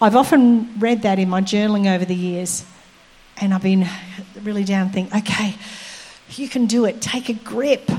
I've 0.00 0.16
often 0.16 0.78
read 0.78 1.02
that 1.02 1.18
in 1.18 1.28
my 1.28 1.40
journaling 1.40 1.92
over 1.92 2.04
the 2.04 2.14
years 2.14 2.64
and 3.38 3.54
I've 3.54 3.62
been 3.62 3.88
really 4.42 4.64
down 4.64 4.90
thinking, 4.90 5.18
okay, 5.18 5.54
you 6.30 6.48
can 6.48 6.66
do 6.66 6.84
it. 6.84 7.00
Take 7.00 7.28
a 7.28 7.34
grip 7.34 7.90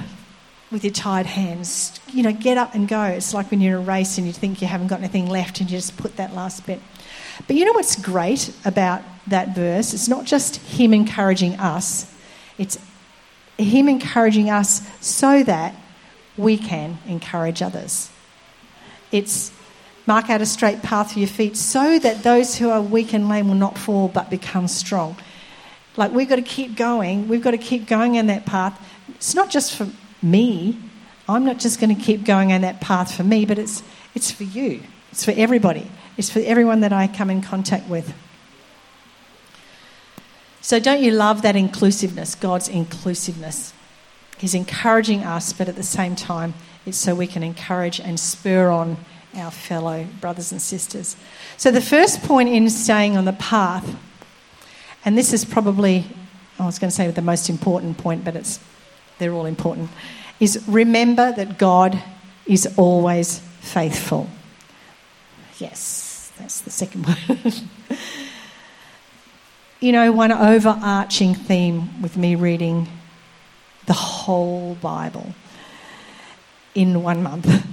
with 0.74 0.84
your 0.84 0.92
tired 0.92 1.27
hands. 1.27 1.98
You 2.12 2.24
know, 2.24 2.34
get 2.34 2.58
up 2.58 2.75
and 2.75 2.88
go. 2.88 3.03
It's 3.03 3.34
like 3.34 3.51
when 3.51 3.62
you're 3.62 3.77
in 3.77 3.84
a 3.84 3.86
race 3.86 4.18
and 4.18 4.27
you 4.27 4.34
think 4.34 4.62
you 4.62 4.68
haven't 4.68 4.88
got 4.88 5.00
anything 5.00 5.30
left 5.30 5.62
and 5.62 5.72
you 5.72 5.77
just 5.77 5.96
put 5.96 6.18
that 6.18 6.34
last 6.34 6.65
bit. 6.65 6.82
But 7.48 7.56
you 7.56 7.63
know 7.63 7.72
what's 7.74 7.96
great 7.96 8.53
about 8.65 9.03
that 9.27 9.56
verse? 9.56 9.94
It's 9.94 10.10
not 10.10 10.25
just 10.25 10.58
him 10.58 10.94
encouraging 10.94 11.56
us, 11.56 12.13
it's 12.58 12.77
him 13.58 13.88
encouraging 13.88 14.50
us 14.50 14.82
so 15.00 15.44
that 15.44 15.75
we 16.36 16.58
can 16.58 16.98
encourage 17.08 17.62
others. 17.62 18.10
It's 19.12 19.51
mark 20.08 20.30
out 20.30 20.42
a 20.42 20.46
straight 20.46 20.82
path 20.82 21.13
for 21.13 21.20
your 21.20 21.27
feet 21.27 21.56
so 21.56 22.00
that 22.00 22.24
those 22.24 22.58
who 22.58 22.70
are 22.70 22.82
weak 22.82 23.13
and 23.13 23.30
lame 23.30 23.48
will 23.48 23.56
not 23.56 23.77
fall 23.77 24.08
but 24.08 24.30
become 24.30 24.68
strong. 24.68 25.15
Like 25.96 26.12
we've 26.12 26.27
got 26.27 26.38
to 26.38 26.42
keep 26.42 26.75
going, 26.75 27.27
we've 27.27 27.44
got 27.44 27.51
to 27.51 27.60
keep 27.60 27.88
going 27.88 28.18
on 28.18 28.25
that 28.27 28.46
path. 28.46 28.80
It's 29.10 29.36
not 29.36 29.51
just 29.51 29.75
for 29.75 29.88
me. 30.24 30.80
I'm 31.27 31.46
not 31.46 31.60
just 31.60 31.80
going 31.80 31.96
to 31.96 32.01
keep 32.01 32.25
going 32.25 32.51
on 32.51 32.62
that 32.62 32.82
path 32.82 33.15
for 33.15 33.24
me, 33.24 33.46
but 33.46 33.58
it's, 33.58 33.84
it's 34.15 34.32
for 34.32 34.44
you. 34.44 34.82
It's 35.12 35.24
for 35.24 35.34
everybody. 35.36 35.89
It's 36.18 36.30
for 36.30 36.39
everyone 36.39 36.82
that 36.82 36.94
I 36.94 37.08
come 37.08 37.30
in 37.30 37.42
contact 37.42 37.89
with. 37.89 38.13
So, 40.62 40.80
don't 40.80 41.01
you 41.01 41.12
love 41.12 41.42
that 41.42 41.56
inclusiveness, 41.56 42.36
God's 42.36 42.70
inclusiveness? 42.70 43.74
He's 44.38 44.53
encouraging 44.53 45.24
us, 45.24 45.51
but 45.51 45.68
at 45.68 45.75
the 45.75 45.84
same 45.84 46.15
time, 46.15 46.53
it's 46.86 46.98
so 46.98 47.15
we 47.15 47.27
can 47.27 47.44
encourage 47.44 48.00
and 48.00 48.20
spur 48.20 48.70
on 48.70 48.98
our 49.36 49.51
fellow 49.51 50.08
brothers 50.22 50.51
and 50.51 50.62
sisters. 50.62 51.15
So, 51.58 51.70
the 51.70 51.82
first 51.82 52.24
point 52.24 52.50
in 52.50 52.70
staying 52.70 53.18
on 53.18 53.25
the 53.25 53.34
path, 53.34 53.96
and 55.03 55.18
this 55.18 55.34
is 55.34 55.44
probably, 55.44 56.06
I 56.58 56.65
was 56.65 56.80
going 56.80 56.89
to 56.89 56.96
say 56.96 57.10
the 57.12 57.22
most 57.22 57.50
important 57.50 57.98
point, 57.98 58.24
but 58.24 58.36
it's, 58.36 58.60
they're 59.17 59.34
all 59.34 59.46
important, 59.46 59.89
is 60.39 60.63
remember 60.67 61.32
that 61.32 61.58
God 61.58 62.01
is 62.46 62.74
always 62.77 63.39
faithful. 63.62 64.27
Yes, 65.58 66.32
that's 66.38 66.62
the 66.62 66.72
second 66.72 67.05
one. 67.08 67.53
you 69.79 69.91
know, 69.91 70.12
one 70.12 70.32
overarching 70.32 71.36
theme 71.36 72.01
with 72.01 72.17
me 72.17 72.36
reading 72.36 72.88
the 73.86 73.93
whole 73.93 74.75
Bible 74.75 75.34
in 76.75 77.03
one 77.03 77.22
month 77.22 77.65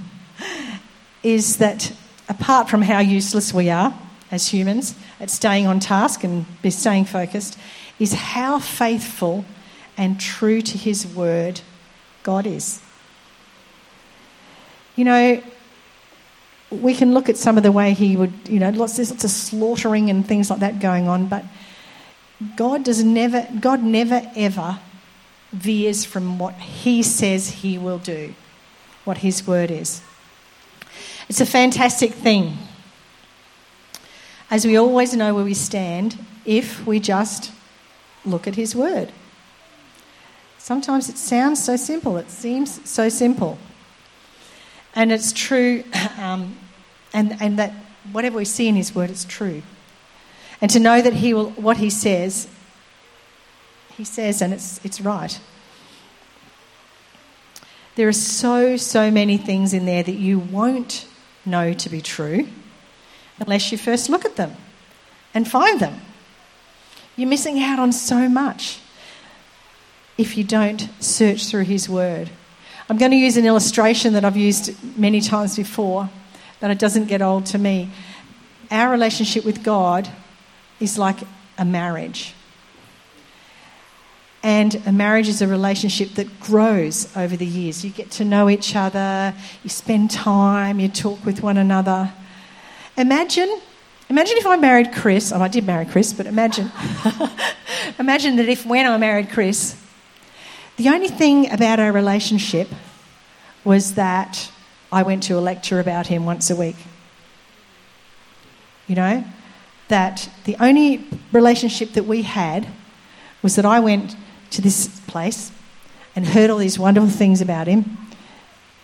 is 1.23 1.57
that 1.57 1.91
apart 2.29 2.69
from 2.69 2.81
how 2.81 2.99
useless 2.99 3.53
we 3.53 3.69
are 3.69 3.93
as 4.29 4.47
humans 4.47 4.95
at 5.19 5.29
staying 5.29 5.67
on 5.67 5.79
task 5.79 6.23
and 6.23 6.45
staying 6.69 7.05
focused, 7.05 7.57
is 7.99 8.13
how 8.13 8.59
faithful 8.59 9.43
and 10.01 10.19
true 10.19 10.63
to 10.63 10.77
his 10.79 11.05
word 11.05 11.61
God 12.23 12.47
is. 12.47 12.81
You 14.95 15.05
know, 15.05 15.43
we 16.71 16.95
can 16.95 17.13
look 17.13 17.29
at 17.29 17.37
some 17.37 17.55
of 17.55 17.61
the 17.61 17.71
way 17.71 17.93
he 17.93 18.17
would, 18.17 18.33
you 18.49 18.59
know, 18.59 18.71
lots, 18.71 18.95
there's 18.95 19.11
lots 19.11 19.23
of 19.23 19.29
slaughtering 19.29 20.09
and 20.09 20.25
things 20.25 20.49
like 20.49 20.59
that 20.59 20.79
going 20.79 21.07
on, 21.07 21.27
but 21.27 21.45
God 22.55 22.83
does 22.83 23.03
never, 23.03 23.47
God 23.59 23.83
never 23.83 24.23
ever 24.35 24.79
veers 25.51 26.03
from 26.03 26.39
what 26.39 26.55
he 26.55 27.03
says 27.03 27.49
he 27.49 27.77
will 27.77 27.99
do, 27.99 28.33
what 29.05 29.19
his 29.19 29.45
word 29.45 29.69
is. 29.69 30.01
It's 31.29 31.41
a 31.41 31.45
fantastic 31.45 32.13
thing. 32.13 32.57
As 34.49 34.65
we 34.65 34.77
always 34.77 35.15
know 35.15 35.35
where 35.35 35.43
we 35.43 35.53
stand 35.53 36.17
if 36.43 36.87
we 36.87 36.99
just 36.99 37.51
look 38.25 38.47
at 38.47 38.55
his 38.55 38.75
word. 38.75 39.11
Sometimes 40.61 41.09
it 41.09 41.17
sounds 41.17 41.61
so 41.61 41.75
simple, 41.75 42.17
it 42.17 42.29
seems 42.29 42.87
so 42.87 43.09
simple. 43.09 43.57
And 44.93 45.11
it's 45.11 45.33
true, 45.33 45.83
um, 46.19 46.55
and, 47.11 47.35
and 47.41 47.57
that 47.57 47.73
whatever 48.11 48.37
we 48.37 48.45
see 48.45 48.67
in 48.67 48.75
His 48.75 48.93
Word 48.93 49.09
is 49.09 49.25
true. 49.25 49.63
And 50.61 50.69
to 50.69 50.79
know 50.79 51.01
that 51.01 51.13
He 51.13 51.33
will, 51.33 51.49
what 51.51 51.77
He 51.77 51.89
says, 51.89 52.47
He 53.97 54.03
says, 54.03 54.39
and 54.39 54.53
it's, 54.53 54.79
it's 54.85 55.01
right. 55.01 55.41
There 57.95 58.07
are 58.07 58.13
so, 58.13 58.77
so 58.77 59.09
many 59.09 59.37
things 59.37 59.73
in 59.73 59.87
there 59.87 60.03
that 60.03 60.15
you 60.15 60.37
won't 60.37 61.07
know 61.43 61.73
to 61.73 61.89
be 61.89 62.01
true 62.01 62.47
unless 63.39 63.71
you 63.71 63.79
first 63.79 64.09
look 64.09 64.25
at 64.25 64.35
them 64.35 64.55
and 65.33 65.47
find 65.47 65.79
them. 65.79 66.01
You're 67.15 67.29
missing 67.29 67.59
out 67.59 67.79
on 67.79 67.91
so 67.91 68.29
much 68.29 68.79
if 70.17 70.37
you 70.37 70.43
don't 70.43 70.89
search 70.99 71.47
through 71.47 71.63
His 71.63 71.89
Word. 71.89 72.29
I'm 72.89 72.97
going 72.97 73.11
to 73.11 73.17
use 73.17 73.37
an 73.37 73.45
illustration 73.45 74.13
that 74.13 74.25
I've 74.25 74.35
used 74.35 74.75
many 74.97 75.21
times 75.21 75.55
before, 75.55 76.09
but 76.59 76.71
it 76.71 76.79
doesn't 76.79 77.05
get 77.05 77.21
old 77.21 77.45
to 77.47 77.57
me. 77.57 77.89
Our 78.69 78.91
relationship 78.91 79.45
with 79.45 79.63
God 79.63 80.09
is 80.79 80.97
like 80.97 81.19
a 81.57 81.63
marriage. 81.63 82.33
And 84.43 84.81
a 84.85 84.91
marriage 84.91 85.27
is 85.27 85.41
a 85.41 85.47
relationship 85.47 86.15
that 86.15 86.39
grows 86.39 87.15
over 87.15 87.37
the 87.37 87.45
years. 87.45 87.85
You 87.85 87.91
get 87.91 88.09
to 88.11 88.25
know 88.25 88.49
each 88.49 88.75
other, 88.75 89.35
you 89.63 89.69
spend 89.69 90.11
time, 90.11 90.79
you 90.79 90.89
talk 90.89 91.23
with 91.25 91.41
one 91.41 91.57
another. 91.57 92.11
Imagine, 92.97 93.61
imagine 94.09 94.37
if 94.37 94.47
I 94.47 94.57
married 94.57 94.91
Chris, 94.93 95.31
oh, 95.31 95.39
I 95.39 95.47
did 95.47 95.65
marry 95.65 95.85
Chris, 95.85 96.11
but 96.11 96.25
imagine, 96.25 96.71
imagine 97.99 98.35
that 98.37 98.49
if 98.49 98.65
when 98.65 98.85
I 98.85 98.97
married 98.97 99.29
Chris, 99.29 99.80
the 100.77 100.89
only 100.89 101.07
thing 101.07 101.51
about 101.51 101.79
our 101.79 101.91
relationship 101.91 102.67
was 103.63 103.95
that 103.95 104.51
I 104.91 105.03
went 105.03 105.23
to 105.23 105.37
a 105.37 105.41
lecture 105.41 105.79
about 105.79 106.07
him 106.07 106.25
once 106.25 106.49
a 106.49 106.55
week. 106.55 106.75
You 108.87 108.95
know, 108.95 109.23
that 109.87 110.29
the 110.45 110.55
only 110.59 111.07
relationship 111.31 111.93
that 111.93 112.03
we 112.03 112.23
had 112.23 112.67
was 113.41 113.55
that 113.55 113.65
I 113.65 113.79
went 113.79 114.15
to 114.51 114.61
this 114.61 114.87
place 115.07 115.51
and 116.15 116.25
heard 116.25 116.49
all 116.49 116.57
these 116.57 116.77
wonderful 116.77 117.09
things 117.09 117.41
about 117.41 117.67
him 117.67 117.97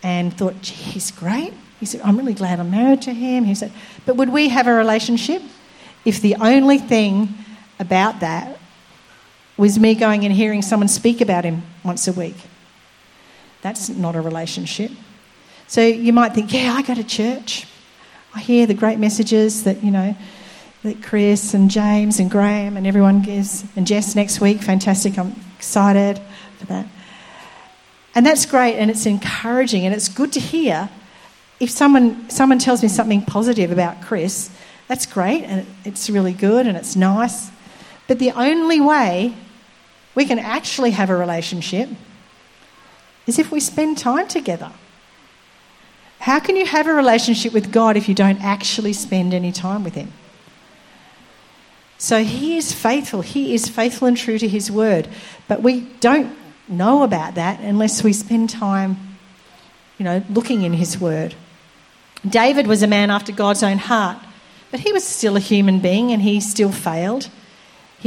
and 0.04 0.34
thought, 0.36 0.62
gee, 0.62 0.74
he's 0.74 1.12
great. 1.12 1.54
He 1.80 1.86
said, 1.86 2.02
I'm 2.02 2.18
really 2.18 2.34
glad 2.34 2.60
I'm 2.60 2.72
married 2.72 3.02
to 3.04 3.14
him. 3.14 3.44
He 3.44 3.56
said, 3.56 3.72
but 4.06 4.16
would 4.16 4.30
we 4.30 4.50
have 4.50 4.68
a 4.68 4.74
relationship 4.74 5.42
if 6.06 6.22
the 6.22 6.36
only 6.36 6.78
thing 6.78 7.30
about 7.80 8.22
that 8.22 8.58
was 9.58 9.78
me 9.78 9.96
going 9.96 10.24
and 10.24 10.34
hearing 10.34 10.62
someone 10.62 10.88
speak 10.88 11.20
about 11.20 11.44
him 11.44 11.64
once 11.88 12.08
a 12.08 12.14
week? 12.14 12.36
That's 13.62 13.90
not 13.90 14.16
a 14.16 14.22
relationship. 14.22 14.92
So 15.68 15.82
you 15.82 16.14
might 16.14 16.34
think, 16.34 16.54
yeah, 16.54 16.74
I 16.74 16.82
go 16.82 16.94
to 16.94 17.04
church. 17.04 17.66
I 18.36 18.40
hear 18.40 18.68
the 18.68 18.74
great 18.74 19.00
messages 19.00 19.64
that, 19.64 19.84
you 19.84 19.92
know, 19.92 20.16
that 20.84 21.02
Chris 21.02 21.54
and 21.54 21.72
James 21.72 22.20
and 22.20 22.30
Graham 22.30 22.78
and 22.78 22.86
everyone 22.86 23.22
gives, 23.22 23.66
and 23.76 23.88
Jess 23.88 24.16
next 24.16 24.40
week. 24.40 24.62
Fantastic. 24.62 25.18
I'm 25.18 25.36
excited 25.58 26.22
for 26.60 26.66
that. 26.68 26.88
And 28.16 28.26
that's 28.26 28.46
great 28.46 28.76
and 28.76 28.90
it's 28.90 29.06
encouraging 29.06 29.86
and 29.86 29.94
it's 29.94 30.10
good 30.10 30.34
to 30.34 30.40
hear. 30.40 30.90
If 31.60 31.70
someone, 31.70 32.30
someone 32.30 32.60
tells 32.60 32.84
me 32.84 32.90
something 32.90 33.24
positive 33.24 33.72
about 33.72 34.02
Chris, 34.02 34.50
that's 34.88 35.06
great 35.06 35.44
and 35.44 35.66
it's 35.84 36.10
really 36.10 36.34
good 36.34 36.68
and 36.68 36.78
it's 36.78 36.96
nice. 36.96 37.50
But 38.08 38.20
the 38.20 38.32
only 38.32 38.80
way 38.80 39.36
we 40.18 40.26
can 40.26 40.40
actually 40.40 40.90
have 40.90 41.12
a 41.12 41.16
relationship 41.16 41.88
is 43.28 43.38
if 43.38 43.52
we 43.52 43.60
spend 43.60 44.00
time 44.00 44.28
together. 44.28 44.72
How 46.18 46.40
can 46.40 46.56
you 46.56 46.66
have 46.66 46.88
a 46.88 46.94
relationship 46.94 47.54
with 47.54 47.72
God 47.72 47.96
if 47.96 48.10
you 48.10 48.16
don't 48.16 48.44
actually 48.44 48.94
spend 48.94 49.32
any 49.32 49.52
time 49.52 49.84
with 49.84 49.94
Him? 49.94 50.12
So 52.00 52.24
He 52.24 52.58
is 52.58 52.74
faithful. 52.74 53.22
He 53.22 53.54
is 53.54 53.70
faithful 53.70 54.08
and 54.08 54.18
true 54.18 54.40
to 54.40 54.48
His 54.48 54.72
word. 54.72 55.08
But 55.48 55.62
we 55.62 55.82
don't 56.00 56.36
know 56.68 57.04
about 57.04 57.36
that 57.36 57.60
unless 57.60 58.04
we 58.04 58.12
spend 58.12 58.50
time, 58.50 58.98
you 60.00 60.04
know, 60.04 60.24
looking 60.32 60.64
in 60.64 60.74
His 60.74 61.00
word. 61.00 61.36
David 62.28 62.66
was 62.66 62.82
a 62.82 62.88
man 62.88 63.12
after 63.12 63.32
God's 63.32 63.62
own 63.62 63.78
heart, 63.78 64.18
but 64.72 64.80
he 64.80 64.92
was 64.92 65.04
still 65.04 65.38
a 65.38 65.40
human 65.40 65.80
being 65.80 66.12
and 66.12 66.24
he 66.24 66.42
still 66.42 66.72
failed. 66.72 67.30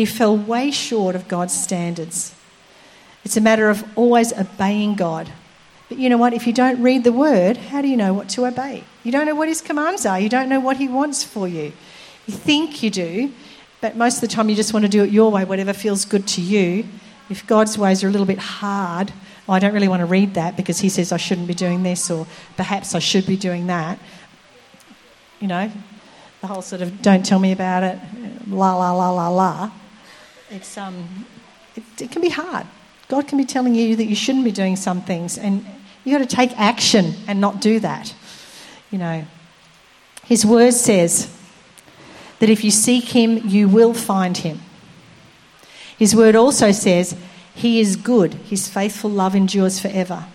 He 0.01 0.07
fell 0.07 0.35
way 0.35 0.71
short 0.71 1.15
of 1.15 1.29
God's 1.29 1.53
standards. 1.53 2.35
It's 3.23 3.37
a 3.37 3.41
matter 3.43 3.69
of 3.69 3.85
always 3.99 4.33
obeying 4.33 4.95
God. 4.95 5.31
But 5.91 5.99
you 5.99 6.09
know 6.09 6.17
what? 6.17 6.33
If 6.33 6.47
you 6.47 6.55
don't 6.55 6.83
read 6.83 7.05
the 7.05 7.13
word, 7.13 7.59
how 7.59 7.83
do 7.83 7.89
you 7.89 7.99
know 7.99 8.15
what 8.15 8.31
to 8.31 8.47
obey? 8.47 8.85
You 9.05 9.13
don't 9.13 9.27
know 9.27 9.35
what 9.35 9.49
his 9.49 9.61
commands 9.61 10.07
are. 10.07 10.19
You 10.19 10.31
don't 10.31 10.49
know 10.49 10.59
what 10.59 10.79
he 10.79 10.89
wants 10.89 11.23
for 11.23 11.47
you. 11.47 11.75
You 12.27 12.33
think 12.33 12.83
you 12.83 12.89
do, 12.89 13.31
but 13.83 13.95
most 13.95 14.15
of 14.15 14.21
the 14.23 14.29
time, 14.29 14.49
you 14.49 14.57
just 14.57 14.73
want 14.73 14.87
to 14.87 14.91
do 14.91 15.05
it 15.05 15.11
your 15.11 15.31
way, 15.31 15.45
whatever 15.45 15.75
feels 15.75 16.07
good 16.07 16.27
to 16.29 16.41
you. 16.41 16.87
If 17.29 17.47
God's 17.47 17.77
ways 17.77 18.03
are 18.03 18.09
a 18.09 18.11
little 18.11 18.27
bit 18.27 18.39
hard, 18.39 19.13
well, 19.47 19.57
I 19.57 19.59
don't 19.59 19.75
really 19.75 19.87
want 19.87 20.01
to 20.01 20.07
read 20.07 20.33
that 20.33 20.57
because 20.57 20.79
He 20.79 20.89
says 20.89 21.13
I 21.13 21.19
shouldn't 21.19 21.47
be 21.47 21.53
doing 21.53 21.83
this, 21.83 22.11
or 22.11 22.27
perhaps 22.57 22.95
I 22.95 23.01
should 23.01 23.27
be 23.27 23.37
doing 23.37 23.67
that. 23.67 23.99
You 25.41 25.49
know, 25.49 25.71
the 26.41 26.47
whole 26.47 26.63
sort 26.63 26.81
of 26.81 27.03
don't 27.03 27.27
tell 27.27 27.39
me 27.39 27.53
about 27.53 27.83
it, 27.83 27.99
la 28.49 28.75
la 28.77 28.93
la 28.93 29.11
la 29.11 29.29
la. 29.29 29.71
It's 30.51 30.77
um, 30.77 31.27
it, 31.77 31.83
it 32.01 32.11
can 32.11 32.23
be 32.23 32.29
hard. 32.29 32.67
God 33.09 33.29
can 33.29 33.39
be 33.39 33.45
telling 33.45 33.75
you 33.75 33.97
that 33.97 34.05
you 34.05 34.17
shouldn't 34.17 34.45
be 34.45 34.53
doing 34.53 34.77
some 34.77 35.03
things, 35.03 35.39
and 35.39 35.65
you've 36.05 36.19
got 36.19 36.29
to 36.29 36.37
take 36.37 36.59
action 36.59 37.15
and 37.29 37.41
not 37.41 37.61
do 37.61 37.81
that. 37.81 38.15
You 38.91 38.99
know, 38.99 39.25
His 40.25 40.45
word 40.45 40.73
says 40.73 41.33
that 42.41 42.51
if 42.51 42.65
you 42.65 42.71
seek 42.71 43.05
him, 43.05 43.39
you 43.47 43.69
will 43.69 43.95
find 43.95 44.37
him. 44.37 44.61
His 45.97 46.17
word 46.17 46.35
also 46.35 46.73
says, 46.73 47.15
He 47.55 47.81
is 47.81 47.97
good, 47.97 48.35
His 48.35 48.69
faithful 48.69 49.11
love 49.11 49.37
endures 49.37 49.79
forever. 49.79 50.27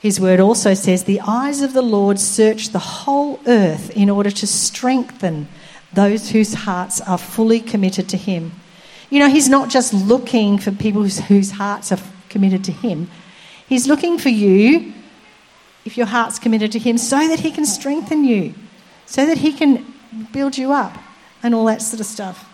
His 0.00 0.20
word 0.20 0.40
also 0.40 0.74
says, 0.74 1.04
The 1.04 1.20
eyes 1.26 1.62
of 1.62 1.72
the 1.72 1.82
Lord 1.82 2.18
search 2.18 2.70
the 2.70 2.78
whole 2.78 3.40
earth 3.46 3.90
in 3.90 4.10
order 4.10 4.30
to 4.30 4.46
strengthen 4.46 5.48
those 5.92 6.30
whose 6.30 6.54
hearts 6.54 7.00
are 7.00 7.18
fully 7.18 7.60
committed 7.60 8.08
to 8.08 8.16
Him. 8.16 8.52
You 9.10 9.18
know, 9.18 9.28
He's 9.28 9.48
not 9.48 9.68
just 9.68 9.92
looking 9.92 10.58
for 10.58 10.70
people 10.70 11.02
whose, 11.02 11.18
whose 11.18 11.50
hearts 11.52 11.92
are 11.92 11.98
committed 12.28 12.64
to 12.64 12.72
Him, 12.72 13.10
He's 13.68 13.86
looking 13.86 14.18
for 14.18 14.30
you, 14.30 14.92
if 15.84 15.96
your 15.96 16.06
heart's 16.06 16.38
committed 16.38 16.72
to 16.72 16.78
Him, 16.78 16.98
so 16.98 17.28
that 17.28 17.40
He 17.40 17.50
can 17.50 17.66
strengthen 17.66 18.24
you, 18.24 18.54
so 19.06 19.26
that 19.26 19.38
He 19.38 19.52
can 19.52 19.94
build 20.32 20.56
you 20.56 20.72
up, 20.72 20.96
and 21.42 21.54
all 21.54 21.66
that 21.66 21.82
sort 21.82 22.00
of 22.00 22.06
stuff. 22.06 22.46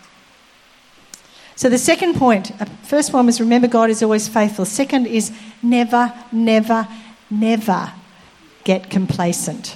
So 1.55 1.69
the 1.69 1.79
second 1.79 2.21
uh, 2.21 2.65
first 2.83 3.13
one 3.13 3.25
was 3.25 3.39
remember 3.39 3.67
God 3.67 3.89
is 3.89 4.03
always 4.03 4.27
faithful. 4.27 4.63
Second 4.63 5.07
is 5.07 5.31
never, 5.63 6.13
never, 6.31 6.87
never 7.31 7.91
get 8.63 8.91
complacent. 8.91 9.75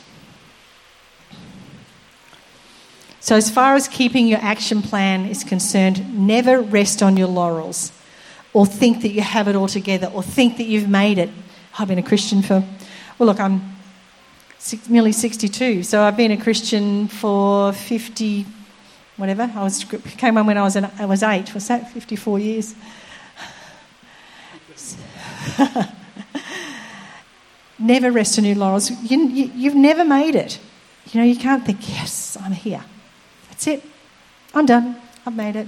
So, 3.21 3.35
as 3.35 3.51
far 3.51 3.75
as 3.75 3.87
keeping 3.87 4.27
your 4.27 4.39
action 4.41 4.81
plan 4.81 5.27
is 5.27 5.43
concerned, 5.43 6.27
never 6.27 6.59
rest 6.59 7.03
on 7.03 7.17
your 7.17 7.27
laurels 7.27 7.91
or 8.51 8.65
think 8.65 9.03
that 9.03 9.09
you 9.09 9.21
have 9.21 9.47
it 9.47 9.55
all 9.55 9.67
together 9.67 10.07
or 10.07 10.23
think 10.23 10.57
that 10.57 10.63
you've 10.63 10.89
made 10.89 11.19
it. 11.19 11.29
I've 11.77 11.87
been 11.87 11.99
a 11.99 12.03
Christian 12.03 12.41
for, 12.41 12.63
well, 13.19 13.27
look, 13.27 13.39
I'm 13.39 13.75
six, 14.57 14.89
nearly 14.89 15.11
62. 15.11 15.83
So 15.83 16.01
I've 16.01 16.17
been 16.17 16.31
a 16.31 16.37
Christian 16.37 17.07
for 17.07 17.73
50, 17.73 18.47
whatever. 19.17 19.51
I 19.53 19.63
was 19.63 19.83
came 20.17 20.35
on 20.39 20.47
when 20.47 20.57
I 20.57 20.63
was 20.63 20.75
an, 20.75 20.89
I 20.97 21.05
was 21.05 21.21
eight. 21.21 21.53
Was 21.53 21.67
that 21.67 21.91
54 21.91 22.39
years? 22.39 22.73
never 27.77 28.11
rest 28.11 28.39
on 28.39 28.45
your 28.45 28.55
laurels. 28.55 28.89
You, 28.89 29.27
you, 29.27 29.51
you've 29.53 29.75
never 29.75 30.03
made 30.03 30.33
it. 30.33 30.59
You 31.11 31.19
know, 31.21 31.25
you 31.27 31.35
can't 31.35 31.63
think, 31.63 31.87
yes, 31.87 32.35
I'm 32.41 32.53
here. 32.53 32.83
That's 33.61 33.79
it. 33.79 33.89
I'm 34.55 34.65
done. 34.65 34.99
I've 35.23 35.35
made 35.35 35.55
it. 35.55 35.67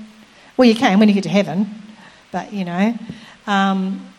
Well, 0.58 0.68
you 0.68 0.74
can 0.74 0.98
when 0.98 1.10
you 1.10 1.14
get 1.14 1.26
to 1.26 1.30
heaven, 1.30 1.70
but 2.32 2.52
you 2.52 2.66
know. 2.66 2.98
Um, 3.46 4.12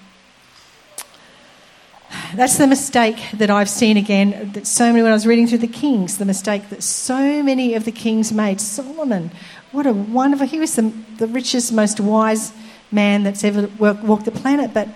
that's 2.37 2.57
the 2.57 2.69
mistake 2.69 3.17
that 3.35 3.51
I've 3.51 3.69
seen 3.69 3.97
again. 3.97 4.53
That 4.53 4.69
so 4.69 4.87
many, 4.87 5.03
when 5.03 5.11
I 5.11 5.15
was 5.15 5.27
reading 5.27 5.49
through 5.49 5.59
the 5.59 5.67
Kings, 5.67 6.19
the 6.19 6.25
mistake 6.25 6.69
that 6.71 6.85
so 6.85 7.43
many 7.43 7.75
of 7.75 7.85
the 7.85 7.91
kings 7.91 8.33
made. 8.33 8.61
Solomon, 8.61 9.33
what 9.73 9.89
a 9.89 9.93
wonderful, 9.93 10.47
he 10.47 10.61
was 10.61 10.77
the, 10.77 10.93
the 11.19 11.27
richest, 11.27 11.73
most 11.73 11.99
wise 11.99 12.53
man 12.93 13.25
that's 13.25 13.43
ever 13.43 13.69
walked 13.81 14.25
the 14.25 14.31
planet. 14.31 14.73
But 14.73 14.87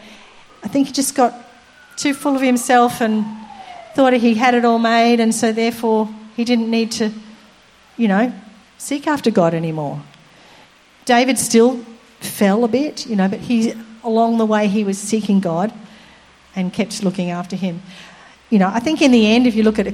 I 0.62 0.68
think 0.68 0.86
he 0.86 0.92
just 0.92 1.16
got 1.16 1.34
too 1.96 2.14
full 2.14 2.36
of 2.36 2.42
himself 2.42 3.00
and 3.00 3.24
thought 3.96 4.12
he 4.12 4.34
had 4.34 4.54
it 4.54 4.64
all 4.64 4.78
made, 4.78 5.18
and 5.18 5.34
so 5.34 5.50
therefore 5.50 6.08
he 6.36 6.44
didn't 6.44 6.70
need 6.70 6.92
to, 6.92 7.10
you 7.96 8.06
know, 8.06 8.32
seek 8.78 9.06
after 9.06 9.30
God 9.30 9.52
anymore. 9.54 10.00
David 11.04 11.38
still 11.38 11.84
fell 12.20 12.64
a 12.64 12.68
bit, 12.68 13.06
you 13.06 13.16
know, 13.16 13.28
but 13.28 13.40
he 13.40 13.74
along 14.02 14.38
the 14.38 14.46
way 14.46 14.68
he 14.68 14.84
was 14.84 14.98
seeking 14.98 15.40
God 15.40 15.72
and 16.56 16.72
kept 16.72 17.02
looking 17.02 17.30
after 17.30 17.56
him. 17.56 17.82
You 18.50 18.58
know, 18.58 18.70
I 18.72 18.80
think 18.80 19.02
in 19.02 19.10
the 19.10 19.26
end, 19.26 19.46
if 19.46 19.54
you 19.54 19.62
look 19.62 19.78
at 19.78 19.92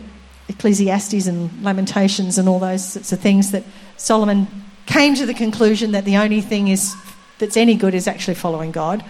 Ecclesiastes 0.49 1.27
and 1.27 1.51
Lamentations 1.62 2.38
and 2.38 2.49
all 2.49 2.59
those 2.59 2.92
sorts 2.92 3.12
of 3.12 3.20
things, 3.20 3.51
that 3.51 3.64
Solomon 3.97 4.47
came 4.87 5.14
to 5.14 5.27
the 5.27 5.35
conclusion 5.35 5.92
that 5.92 6.05
the 6.05 6.16
only 6.16 6.40
thing 6.40 6.68
is 6.68 6.94
that's 7.38 7.57
any 7.57 7.75
good 7.75 7.94
is 7.94 8.07
actually 8.07 8.35
following 8.35 8.70
God. 8.70 9.05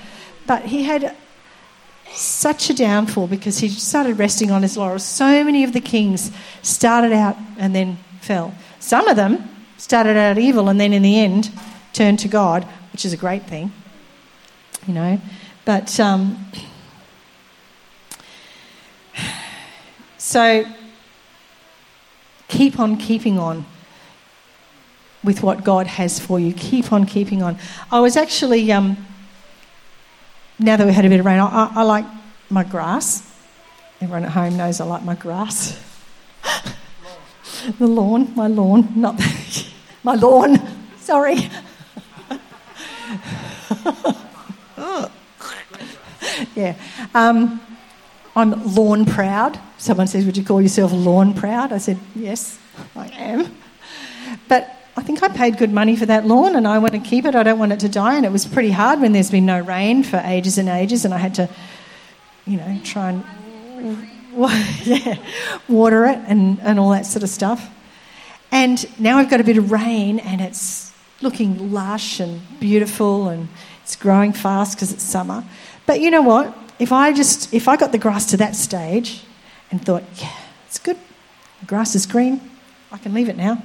But 0.46 0.64
he 0.64 0.84
had 0.84 1.14
such 2.12 2.70
a 2.70 2.74
downfall 2.74 3.26
because 3.26 3.58
he 3.58 3.68
started 3.68 4.18
resting 4.18 4.50
on 4.50 4.62
his 4.62 4.76
laurels. 4.76 5.04
So 5.04 5.44
many 5.44 5.64
of 5.64 5.72
the 5.72 5.80
kings 5.80 6.30
started 6.62 7.12
out 7.12 7.36
and 7.58 7.74
then 7.74 7.98
fell. 8.20 8.54
Some 8.78 9.08
of 9.08 9.16
them 9.16 9.48
started 9.84 10.16
out 10.16 10.38
evil 10.38 10.70
and 10.70 10.80
then 10.80 10.94
in 10.94 11.02
the 11.02 11.20
end 11.20 11.50
turned 11.92 12.18
to 12.18 12.26
God, 12.26 12.66
which 12.90 13.04
is 13.04 13.12
a 13.12 13.18
great 13.18 13.42
thing, 13.42 13.70
you 14.86 14.94
know. 14.94 15.20
But 15.66 16.00
um, 16.00 16.50
so 20.16 20.64
keep 22.48 22.80
on 22.80 22.96
keeping 22.96 23.38
on 23.38 23.66
with 25.22 25.42
what 25.42 25.64
God 25.64 25.86
has 25.86 26.18
for 26.18 26.40
you. 26.40 26.54
Keep 26.54 26.90
on 26.90 27.04
keeping 27.04 27.42
on. 27.42 27.58
I 27.92 28.00
was 28.00 28.16
actually, 28.16 28.72
um, 28.72 28.96
now 30.58 30.78
that 30.78 30.86
we 30.86 30.94
had 30.94 31.04
a 31.04 31.10
bit 31.10 31.20
of 31.20 31.26
rain, 31.26 31.40
I, 31.40 31.70
I 31.74 31.82
like 31.82 32.06
my 32.48 32.64
grass. 32.64 33.30
Everyone 34.00 34.24
at 34.24 34.30
home 34.30 34.56
knows 34.56 34.80
I 34.80 34.86
like 34.86 35.04
my 35.04 35.14
grass. 35.14 35.78
the 37.78 37.86
lawn, 37.86 38.34
my 38.34 38.46
lawn, 38.46 38.88
not 38.94 39.20
my 40.02 40.14
lawn. 40.14 40.58
Sorry. 40.98 41.36
yeah. 46.54 46.76
Um, 47.14 47.60
I'm 48.36 48.74
lawn 48.74 49.06
proud. 49.06 49.58
Someone 49.78 50.06
says, 50.06 50.24
Would 50.26 50.36
you 50.36 50.44
call 50.44 50.60
yourself 50.60 50.92
lawn 50.92 51.34
proud? 51.34 51.72
I 51.72 51.78
said, 51.78 51.98
Yes, 52.14 52.58
I 52.96 53.08
am. 53.08 53.56
But 54.48 54.70
I 54.96 55.02
think 55.02 55.22
I 55.22 55.28
paid 55.28 55.58
good 55.58 55.72
money 55.72 55.96
for 55.96 56.06
that 56.06 56.26
lawn 56.26 56.56
and 56.56 56.66
I 56.66 56.78
want 56.78 56.92
to 56.92 57.00
keep 57.00 57.24
it. 57.24 57.34
I 57.34 57.42
don't 57.42 57.58
want 57.58 57.72
it 57.72 57.80
to 57.80 57.88
die. 57.88 58.16
And 58.16 58.24
it 58.24 58.32
was 58.32 58.46
pretty 58.46 58.70
hard 58.70 59.00
when 59.00 59.12
there's 59.12 59.30
been 59.30 59.46
no 59.46 59.60
rain 59.60 60.02
for 60.02 60.18
ages 60.24 60.58
and 60.58 60.68
ages 60.68 61.04
and 61.04 61.12
I 61.12 61.18
had 61.18 61.34
to, 61.34 61.48
you 62.46 62.56
know, 62.56 62.80
try 62.84 63.10
and 63.10 64.10
yeah, 64.84 65.18
water 65.68 66.04
it 66.06 66.18
and, 66.26 66.60
and 66.60 66.78
all 66.78 66.90
that 66.90 67.06
sort 67.06 67.22
of 67.22 67.28
stuff. 67.28 67.70
And 68.50 68.86
now 69.00 69.18
we've 69.18 69.30
got 69.30 69.40
a 69.40 69.44
bit 69.44 69.58
of 69.58 69.72
rain 69.72 70.18
and 70.20 70.40
it's 70.40 70.92
looking 71.20 71.72
lush 71.72 72.20
and 72.20 72.40
beautiful 72.60 73.28
and 73.28 73.48
it's 73.82 73.96
growing 73.96 74.32
fast 74.32 74.76
because 74.76 74.92
it's 74.92 75.02
summer. 75.02 75.44
But 75.86 76.00
you 76.00 76.10
know 76.10 76.22
what? 76.22 76.56
If 76.78 76.92
I 76.92 77.12
just 77.12 77.52
if 77.52 77.68
I 77.68 77.76
got 77.76 77.92
the 77.92 77.98
grass 77.98 78.26
to 78.26 78.36
that 78.38 78.56
stage 78.56 79.22
and 79.70 79.84
thought, 79.84 80.04
yeah, 80.16 80.36
it's 80.66 80.78
good, 80.78 80.98
the 81.60 81.66
grass 81.66 81.94
is 81.94 82.06
green, 82.06 82.40
I 82.92 82.98
can 82.98 83.14
leave 83.14 83.28
it 83.28 83.36
now. 83.36 83.62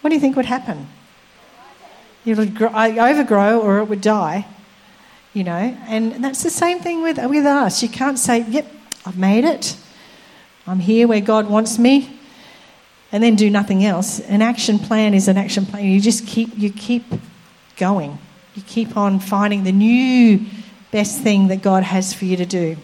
What 0.00 0.10
do 0.10 0.14
you 0.14 0.20
think 0.20 0.36
would 0.36 0.46
happen? 0.46 0.88
It 2.24 2.36
would 2.36 2.54
grow, 2.54 2.70
overgrow 2.70 3.60
or 3.60 3.78
it 3.78 3.84
would 3.84 4.00
die, 4.00 4.46
you 5.32 5.44
know. 5.44 5.76
And 5.86 6.24
that's 6.24 6.42
the 6.42 6.50
same 6.50 6.80
thing 6.80 7.02
with 7.02 7.18
with 7.18 7.46
us. 7.46 7.82
You 7.82 7.88
can't 7.88 8.18
say, 8.18 8.44
"Yep, 8.48 8.66
I've 9.06 9.16
made 9.16 9.44
it. 9.44 9.76
I'm 10.66 10.80
here 10.80 11.06
where 11.06 11.20
God 11.20 11.48
wants 11.48 11.78
me," 11.78 12.18
and 13.12 13.22
then 13.22 13.36
do 13.36 13.48
nothing 13.48 13.84
else. 13.84 14.18
An 14.20 14.42
action 14.42 14.78
plan 14.78 15.14
is 15.14 15.28
an 15.28 15.36
action 15.36 15.64
plan. 15.64 15.84
You 15.84 16.00
just 16.00 16.26
keep 16.26 16.58
you 16.58 16.70
keep 16.70 17.04
going. 17.76 18.18
You 18.56 18.62
keep 18.66 18.96
on 18.96 19.20
finding 19.20 19.64
the 19.64 19.72
new 19.72 20.40
best 20.90 21.20
thing 21.20 21.48
that 21.48 21.62
God 21.62 21.82
has 21.82 22.12
for 22.12 22.24
you 22.24 22.36
to 22.36 22.46
do. 22.46 22.76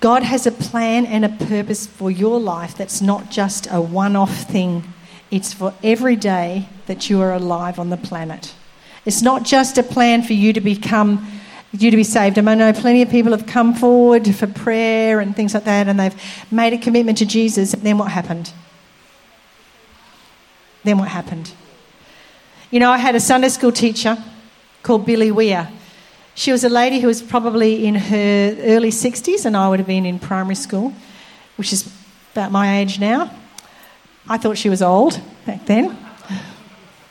God 0.00 0.22
has 0.22 0.46
a 0.46 0.52
plan 0.52 1.04
and 1.04 1.24
a 1.24 1.28
purpose 1.28 1.86
for 1.86 2.10
your 2.10 2.40
life 2.40 2.76
that's 2.76 3.02
not 3.02 3.30
just 3.30 3.66
a 3.70 3.80
one 3.80 4.16
off 4.16 4.44
thing, 4.44 4.84
it's 5.30 5.52
for 5.52 5.74
every 5.84 6.16
day 6.16 6.68
that 6.86 7.10
you 7.10 7.20
are 7.20 7.34
alive 7.34 7.78
on 7.78 7.90
the 7.90 7.96
planet. 7.96 8.54
It's 9.04 9.22
not 9.22 9.44
just 9.44 9.76
a 9.76 9.82
plan 9.82 10.22
for 10.22 10.32
you 10.32 10.52
to 10.52 10.60
become 10.60 11.39
you 11.72 11.90
to 11.90 11.96
be 11.96 12.04
saved. 12.04 12.38
I 12.38 12.54
know 12.54 12.72
plenty 12.72 13.02
of 13.02 13.10
people 13.10 13.32
have 13.32 13.46
come 13.46 13.74
forward 13.74 14.34
for 14.34 14.46
prayer 14.46 15.20
and 15.20 15.36
things 15.36 15.54
like 15.54 15.64
that, 15.64 15.88
and 15.88 16.00
they've 16.00 16.14
made 16.50 16.72
a 16.72 16.78
commitment 16.78 17.18
to 17.18 17.26
Jesus. 17.26 17.74
And 17.74 17.82
Then 17.82 17.98
what 17.98 18.10
happened? 18.10 18.52
Then 20.82 20.98
what 20.98 21.08
happened? 21.08 21.52
You 22.70 22.80
know, 22.80 22.90
I 22.90 22.98
had 22.98 23.14
a 23.14 23.20
Sunday 23.20 23.48
school 23.48 23.72
teacher 23.72 24.16
called 24.82 25.06
Billy 25.06 25.30
Weir. 25.30 25.70
She 26.34 26.52
was 26.52 26.64
a 26.64 26.68
lady 26.68 27.00
who 27.00 27.06
was 27.06 27.22
probably 27.22 27.86
in 27.86 27.94
her 27.94 28.56
early 28.60 28.90
60s, 28.90 29.44
and 29.44 29.56
I 29.56 29.68
would 29.68 29.78
have 29.78 29.86
been 29.86 30.06
in 30.06 30.18
primary 30.18 30.54
school, 30.54 30.92
which 31.56 31.72
is 31.72 31.92
about 32.32 32.50
my 32.50 32.78
age 32.78 32.98
now. 32.98 33.30
I 34.28 34.38
thought 34.38 34.56
she 34.56 34.68
was 34.68 34.82
old 34.82 35.20
back 35.44 35.66
then. 35.66 35.96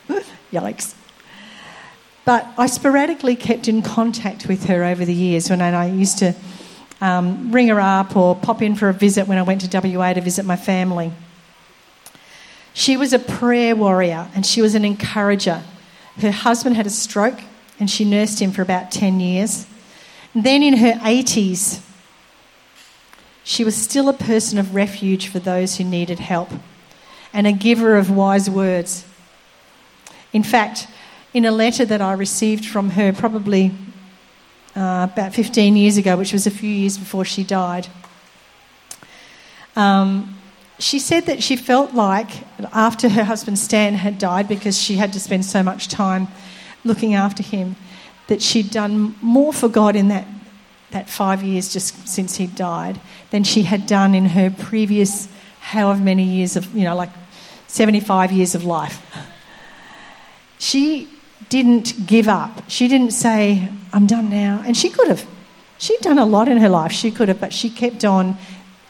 Yikes. 0.52 0.96
But 2.30 2.46
I 2.60 2.68
sporadically 2.68 3.36
kept 3.36 3.68
in 3.68 3.82
contact 3.82 4.48
with 4.48 4.66
her 4.66 4.84
over 4.84 5.04
the 5.04 5.16
years 5.16 5.50
when 5.50 5.62
I 5.62 5.90
used 5.90 6.20
to 6.20 6.36
um, 7.02 7.52
ring 7.52 7.70
her 7.70 7.80
up 7.80 8.16
or 8.16 8.36
pop 8.36 8.62
in 8.62 8.76
for 8.76 8.88
a 8.88 8.94
visit 8.94 9.28
when 9.28 9.40
I 9.40 9.42
went 9.42 9.62
to 9.62 9.98
WA 9.98 10.14
to 10.14 10.22
visit 10.22 10.46
my 10.46 10.56
family. 10.56 11.12
She 12.76 12.98
was 12.98 13.14
a 13.14 13.18
prayer 13.18 13.76
warrior 13.76 14.28
and 14.36 14.46
she 14.46 14.62
was 14.62 14.76
an 14.76 14.86
encourager. 14.86 15.64
Her 16.22 16.30
husband 16.30 16.76
had 16.76 16.86
a 16.86 16.92
stroke 16.92 17.40
and 17.80 17.90
she 17.90 18.06
nursed 18.06 18.40
him 18.40 18.52
for 18.52 18.62
about 18.62 18.92
10 18.92 19.20
years. 19.20 19.66
And 20.36 20.44
then 20.44 20.62
in 20.62 20.78
her 20.78 20.94
80s, 21.00 21.82
she 23.44 23.64
was 23.64 23.76
still 23.76 24.08
a 24.08 24.14
person 24.14 24.60
of 24.60 24.76
refuge 24.76 25.30
for 25.30 25.40
those 25.40 25.78
who 25.78 25.84
needed 25.84 26.20
help 26.20 26.52
and 27.34 27.48
a 27.48 27.54
giver 27.54 27.98
of 27.98 28.12
wise 28.12 28.48
words. 28.52 29.04
In 30.32 30.44
fact, 30.44 30.86
in 31.34 31.46
a 31.46 31.52
letter 31.52 31.86
that 31.86 32.02
I 32.02 32.14
received 32.14 32.66
from 32.66 32.92
her 32.92 33.14
probably 33.14 33.72
uh, 34.76 35.08
about 35.12 35.34
15 35.34 35.76
years 35.76 35.98
ago, 35.98 36.18
which 36.18 36.34
was 36.34 36.48
a 36.48 36.52
few 36.52 36.70
years 36.70 36.98
before 36.98 37.26
she 37.26 37.44
died, 37.44 37.88
um, 39.76 40.36
she 40.80 40.98
said 40.98 41.26
that 41.26 41.44
she 41.44 41.56
felt 41.56 41.94
like 41.94 42.30
after 42.74 43.10
her 43.10 43.24
husband 43.24 43.60
Stan 43.60 43.96
had 43.96 44.18
died, 44.18 44.48
because 44.48 44.82
she 44.82 44.96
had 44.96 45.14
to 45.14 45.20
spend 45.20 45.46
so 45.46 45.62
much 45.62 45.88
time 45.88 46.28
looking 46.84 47.14
after 47.14 47.44
him, 47.44 47.76
that 48.28 48.42
she'd 48.42 48.72
done 48.72 49.16
more 49.22 49.52
for 49.52 49.68
God 49.68 49.96
in 49.96 50.08
that, 50.08 50.26
that 50.92 51.10
five 51.10 51.44
years 51.44 51.72
just 51.72 52.08
since 52.08 52.38
he 52.38 52.48
died 52.48 53.00
than 53.32 53.44
she 53.44 53.64
had 53.64 53.86
done 53.86 54.16
in 54.16 54.28
her 54.28 54.50
previous 54.50 55.28
however 55.60 56.02
many 56.02 56.24
years 56.24 56.56
of, 56.56 56.74
you 56.74 56.86
know, 56.86 56.96
like 56.96 57.10
75 57.68 58.32
years 58.32 58.56
of 58.56 58.64
life. 58.64 59.06
She 60.58 61.08
didn't 61.48 62.06
give 62.06 62.28
up. 62.28 62.64
She 62.68 62.88
didn't 62.88 63.12
say, 63.12 63.70
I'm 63.94 64.06
done 64.06 64.30
now. 64.30 64.62
And 64.66 64.76
she 64.76 64.90
could 64.90 65.08
have. 65.08 65.26
She'd 65.78 66.02
done 66.02 66.20
a 66.20 66.26
lot 66.26 66.50
in 66.50 66.58
her 66.58 66.70
life. 66.70 66.92
She 66.92 67.10
could 67.10 67.30
have, 67.30 67.40
but 67.40 67.54
she 67.54 67.70
kept 67.70 68.04
on 68.04 68.38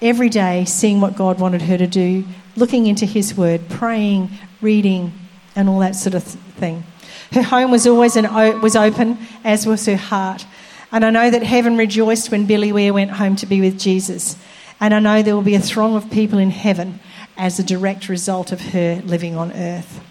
every 0.01 0.29
day 0.29 0.65
seeing 0.65 1.01
what 1.01 1.15
God 1.15 1.39
wanted 1.39 1.61
her 1.63 1.77
to 1.77 1.87
do, 1.87 2.25
looking 2.55 2.87
into 2.87 3.05
His 3.05 3.35
Word, 3.35 3.69
praying, 3.69 4.31
reading, 4.61 5.13
and 5.55 5.69
all 5.69 5.79
that 5.79 5.95
sort 5.95 6.15
of 6.15 6.23
thing. 6.23 6.83
Her 7.31 7.43
home 7.43 7.69
was 7.69 7.85
always 7.85 8.15
an, 8.15 8.31
was 8.61 8.75
open, 8.75 9.19
as 9.43 9.67
was 9.67 9.85
her 9.85 9.97
heart. 9.97 10.45
And 10.91 11.05
I 11.05 11.11
know 11.11 11.29
that 11.29 11.43
heaven 11.43 11.77
rejoiced 11.77 12.31
when 12.31 12.47
Billy 12.47 12.71
Weir 12.71 12.91
went 12.93 13.11
home 13.11 13.35
to 13.37 13.45
be 13.45 13.61
with 13.61 13.79
Jesus. 13.79 14.35
And 14.79 14.93
I 14.93 14.99
know 14.99 15.21
there 15.21 15.35
will 15.35 15.43
be 15.43 15.55
a 15.55 15.59
throng 15.59 15.95
of 15.95 16.09
people 16.09 16.39
in 16.39 16.49
heaven 16.49 16.99
as 17.37 17.59
a 17.59 17.63
direct 17.63 18.09
result 18.09 18.51
of 18.51 18.59
her 18.59 19.01
living 19.05 19.35
on 19.35 19.51
earth. 19.51 20.03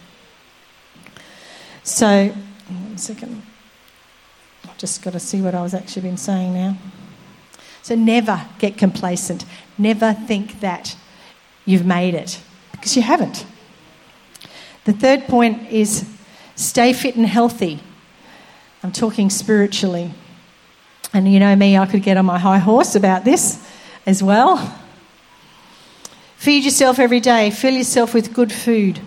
So, 1.88 2.28
one 2.68 2.98
second. 2.98 3.42
I've 4.64 4.78
just 4.78 5.02
got 5.02 5.14
to 5.14 5.20
see 5.20 5.40
what 5.40 5.54
I 5.54 5.62
was 5.62 5.74
actually 5.74 6.02
been 6.02 6.16
saying 6.16 6.54
now. 6.54 6.76
So, 7.82 7.94
never 7.94 8.46
get 8.58 8.76
complacent. 8.76 9.44
Never 9.76 10.12
think 10.12 10.60
that 10.60 10.96
you've 11.64 11.86
made 11.86 12.14
it 12.14 12.40
because 12.72 12.94
you 12.96 13.02
haven't. 13.02 13.46
The 14.84 14.92
third 14.92 15.24
point 15.28 15.70
is 15.70 16.06
Stay 16.58 16.92
fit 16.92 17.14
and 17.14 17.24
healthy. 17.24 17.78
I'm 18.82 18.90
talking 18.90 19.30
spiritually. 19.30 20.12
And 21.14 21.32
you 21.32 21.38
know 21.38 21.54
me, 21.54 21.78
I 21.78 21.86
could 21.86 22.02
get 22.02 22.16
on 22.16 22.26
my 22.26 22.36
high 22.36 22.58
horse 22.58 22.96
about 22.96 23.24
this 23.24 23.64
as 24.06 24.24
well. 24.24 24.76
Feed 26.36 26.64
yourself 26.64 26.98
every 26.98 27.20
day, 27.20 27.50
fill 27.52 27.74
yourself 27.74 28.12
with 28.12 28.34
good 28.34 28.52
food. 28.52 29.00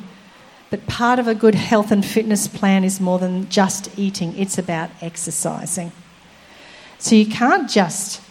But 0.72 0.88
part 0.88 1.20
of 1.20 1.28
a 1.28 1.36
good 1.36 1.54
health 1.54 1.92
and 1.92 2.04
fitness 2.04 2.48
plan 2.48 2.84
is 2.84 3.00
more 3.00 3.20
than 3.20 3.50
just 3.50 4.00
eating, 4.00 4.36
it's 4.38 4.58
about 4.58 4.90
exercising. 5.02 5.92
So 6.98 7.14
you 7.14 7.26
can't 7.26 7.70
just 7.70 8.22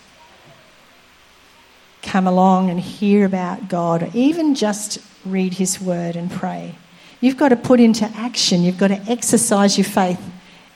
come 2.02 2.26
along 2.26 2.70
and 2.70 2.80
hear 2.80 3.26
about 3.26 3.68
God, 3.68 4.02
or 4.02 4.10
even 4.14 4.54
just 4.54 4.98
read 5.24 5.54
His 5.54 5.80
Word 5.80 6.16
and 6.16 6.30
pray. 6.30 6.74
You've 7.20 7.36
got 7.36 7.50
to 7.50 7.56
put 7.56 7.78
into 7.78 8.06
action, 8.06 8.62
you've 8.62 8.78
got 8.78 8.88
to 8.88 9.00
exercise 9.06 9.76
your 9.76 9.84
faith 9.84 10.20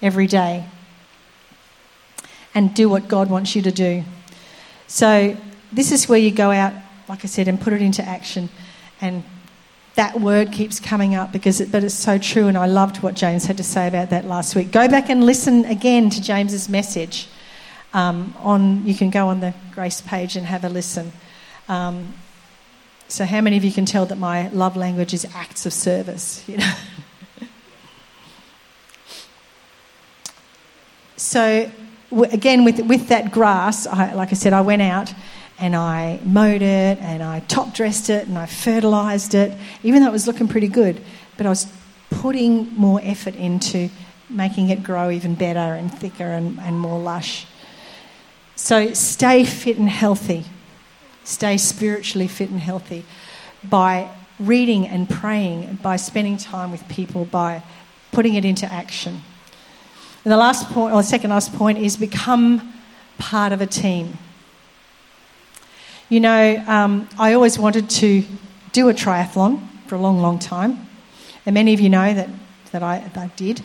every 0.03 0.27
day 0.27 0.66
and 2.55 2.74
do 2.74 2.90
what 2.90 3.09
God 3.09 3.31
wants 3.31 3.57
you 3.57 3.62
to 3.62 3.72
do. 3.72 4.05
So, 4.87 5.35
this 5.72 5.90
is 5.90 6.09
where 6.09 6.18
you 6.18 6.31
go 6.31 6.50
out, 6.50 6.74
like 7.09 7.24
I 7.24 7.27
said, 7.27 7.48
and 7.48 7.59
put 7.59 7.72
it 7.72 7.81
into 7.81 8.07
action. 8.07 8.50
And 9.00 9.24
that 9.94 10.20
word 10.20 10.50
keeps 10.50 10.80
coming 10.80 11.14
up 11.14 11.30
because 11.33 11.61
it, 11.61 11.70
but 11.70 11.85
it's 11.85 11.94
so 11.94 12.18
true 12.18 12.48
and 12.48 12.59
I 12.59 12.66
loved 12.66 13.02
what 13.02 13.14
James 13.14 13.46
had 13.46 13.57
to 13.59 13.64
say 13.64 13.87
about 13.87 14.11
that 14.11 14.24
last 14.24 14.57
week. 14.57 14.72
Go 14.72 14.88
back 14.88 15.09
and 15.09 15.24
listen 15.24 15.64
again 15.66 16.11
to 16.11 16.20
James's 16.20 16.68
message. 16.68 17.28
Um, 17.92 18.35
on 18.40 18.85
you 18.85 18.94
can 18.94 19.11
go 19.11 19.28
on 19.28 19.38
the 19.38 19.54
Grace 19.72 20.00
page 20.00 20.35
and 20.37 20.46
have 20.46 20.64
a 20.64 20.68
listen. 20.68 21.12
Um, 21.68 22.14
So, 23.07 23.24
how 23.24 23.40
many 23.40 23.57
of 23.57 23.64
you 23.64 23.70
can 23.70 23.85
tell 23.85 24.07
that 24.07 24.18
my 24.18 24.48
love 24.48 24.76
language 24.76 25.14
is 25.14 25.24
acts 25.35 25.66
of 25.66 25.72
service? 25.72 26.42
You 26.48 26.59
know. 26.59 26.74
so, 31.16 31.70
again, 32.33 32.64
with 32.64 32.80
with 32.80 33.09
that 33.09 33.30
grass, 33.30 33.87
I, 33.87 34.14
like 34.14 34.30
I 34.33 34.35
said, 34.35 34.52
I 34.52 34.62
went 34.62 34.83
out 34.83 35.14
and 35.58 35.76
I 35.76 36.20
mowed 36.24 36.62
it 36.62 36.98
and 36.98 37.22
I 37.22 37.40
top 37.40 37.74
dressed 37.74 38.10
it 38.10 38.26
and 38.26 38.36
I 38.36 38.46
fertilised 38.46 39.34
it, 39.34 39.56
even 39.82 40.02
though 40.02 40.08
it 40.08 40.12
was 40.12 40.26
looking 40.26 40.48
pretty 40.48 40.68
good. 40.68 41.00
But 41.36 41.46
I 41.46 41.48
was 41.48 41.66
putting 42.10 42.72
more 42.74 43.00
effort 43.02 43.34
into 43.34 43.88
making 44.28 44.70
it 44.70 44.82
grow 44.82 45.10
even 45.10 45.34
better 45.34 45.58
and 45.60 45.92
thicker 45.92 46.24
and, 46.24 46.58
and 46.60 46.78
more 46.78 46.98
lush. 46.98 47.46
So 48.56 48.92
stay 48.94 49.44
fit 49.44 49.78
and 49.78 49.88
healthy. 49.88 50.44
Stay 51.24 51.56
spiritually 51.56 52.28
fit 52.28 52.50
and 52.50 52.60
healthy 52.60 53.04
by 53.62 54.10
reading 54.38 54.86
and 54.86 55.08
praying, 55.08 55.78
by 55.82 55.96
spending 55.96 56.36
time 56.36 56.70
with 56.70 56.86
people, 56.88 57.24
by 57.24 57.62
putting 58.12 58.34
it 58.34 58.44
into 58.44 58.70
action. 58.70 59.22
And 60.24 60.32
the 60.32 60.36
last 60.36 60.68
point, 60.70 60.94
or 60.94 61.02
the 61.02 61.08
second 61.08 61.30
last 61.30 61.54
point, 61.54 61.78
is 61.78 61.96
become 61.96 62.74
part 63.18 63.52
of 63.52 63.60
a 63.60 63.66
team. 63.66 64.18
You 66.14 66.20
know, 66.20 66.62
um, 66.68 67.09
I 67.18 67.33
always 67.33 67.59
wanted 67.59 67.90
to 67.90 68.22
do 68.70 68.88
a 68.88 68.94
triathlon 68.94 69.61
for 69.88 69.96
a 69.96 69.98
long, 69.98 70.20
long 70.20 70.38
time. 70.38 70.87
And 71.44 71.55
many 71.55 71.74
of 71.74 71.81
you 71.81 71.88
know 71.88 72.14
that, 72.14 72.31
that, 72.70 72.85
I, 72.85 73.00
that 73.00 73.16
I 73.16 73.27
did. 73.35 73.61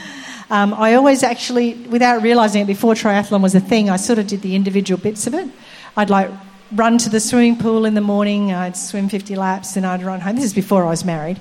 um, 0.50 0.74
I 0.74 0.96
always 0.96 1.22
actually, 1.22 1.72
without 1.88 2.20
realising 2.20 2.60
it 2.60 2.66
before 2.66 2.92
triathlon 2.92 3.40
was 3.40 3.54
a 3.54 3.60
thing, 3.60 3.88
I 3.88 3.96
sort 3.96 4.18
of 4.18 4.26
did 4.26 4.42
the 4.42 4.54
individual 4.54 5.00
bits 5.00 5.26
of 5.26 5.32
it. 5.32 5.48
I'd 5.96 6.10
like 6.10 6.30
run 6.72 6.98
to 6.98 7.08
the 7.08 7.20
swimming 7.20 7.56
pool 7.56 7.86
in 7.86 7.94
the 7.94 8.02
morning, 8.02 8.52
I'd 8.52 8.76
swim 8.76 9.08
50 9.08 9.34
laps, 9.36 9.76
and 9.76 9.86
I'd 9.86 10.02
run 10.02 10.20
home. 10.20 10.36
This 10.36 10.44
is 10.44 10.52
before 10.52 10.84
I 10.84 10.90
was 10.90 11.06
married. 11.06 11.40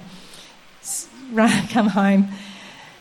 Run, 1.34 1.68
come 1.72 1.90
home. 1.90 2.30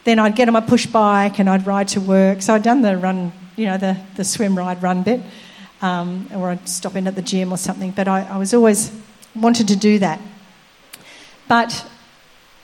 Then 0.03 0.19
I'd 0.19 0.35
get 0.35 0.49
on 0.49 0.55
my 0.55 0.63
push 0.63 0.87
bike 0.87 1.39
and 1.39 1.49
I'd 1.49 1.65
ride 1.65 1.87
to 1.91 2.01
work. 2.01 2.43
So 2.43 2.55
I'd 2.55 2.65
done 2.65 2.83
the 2.83 2.97
run, 2.97 3.31
you 3.55 3.67
know, 3.67 3.79
the, 3.79 3.97
the 4.17 4.25
swim, 4.25 4.59
ride, 4.59 4.83
run 4.83 5.05
bit 5.05 5.21
um, 5.83 6.29
or 6.35 6.51
I'd 6.51 6.69
stop 6.69 6.97
in 6.97 7.07
at 7.07 7.17
the 7.17 7.23
gym 7.23 7.53
or 7.53 7.59
something. 7.59 7.91
But 7.91 8.09
I, 8.09 8.23
I 8.23 8.39
was 8.39 8.55
always 8.55 8.93
wanted 9.35 9.69
to 9.69 9.77
do 9.77 9.99
that. 9.99 10.21
But 11.49 11.85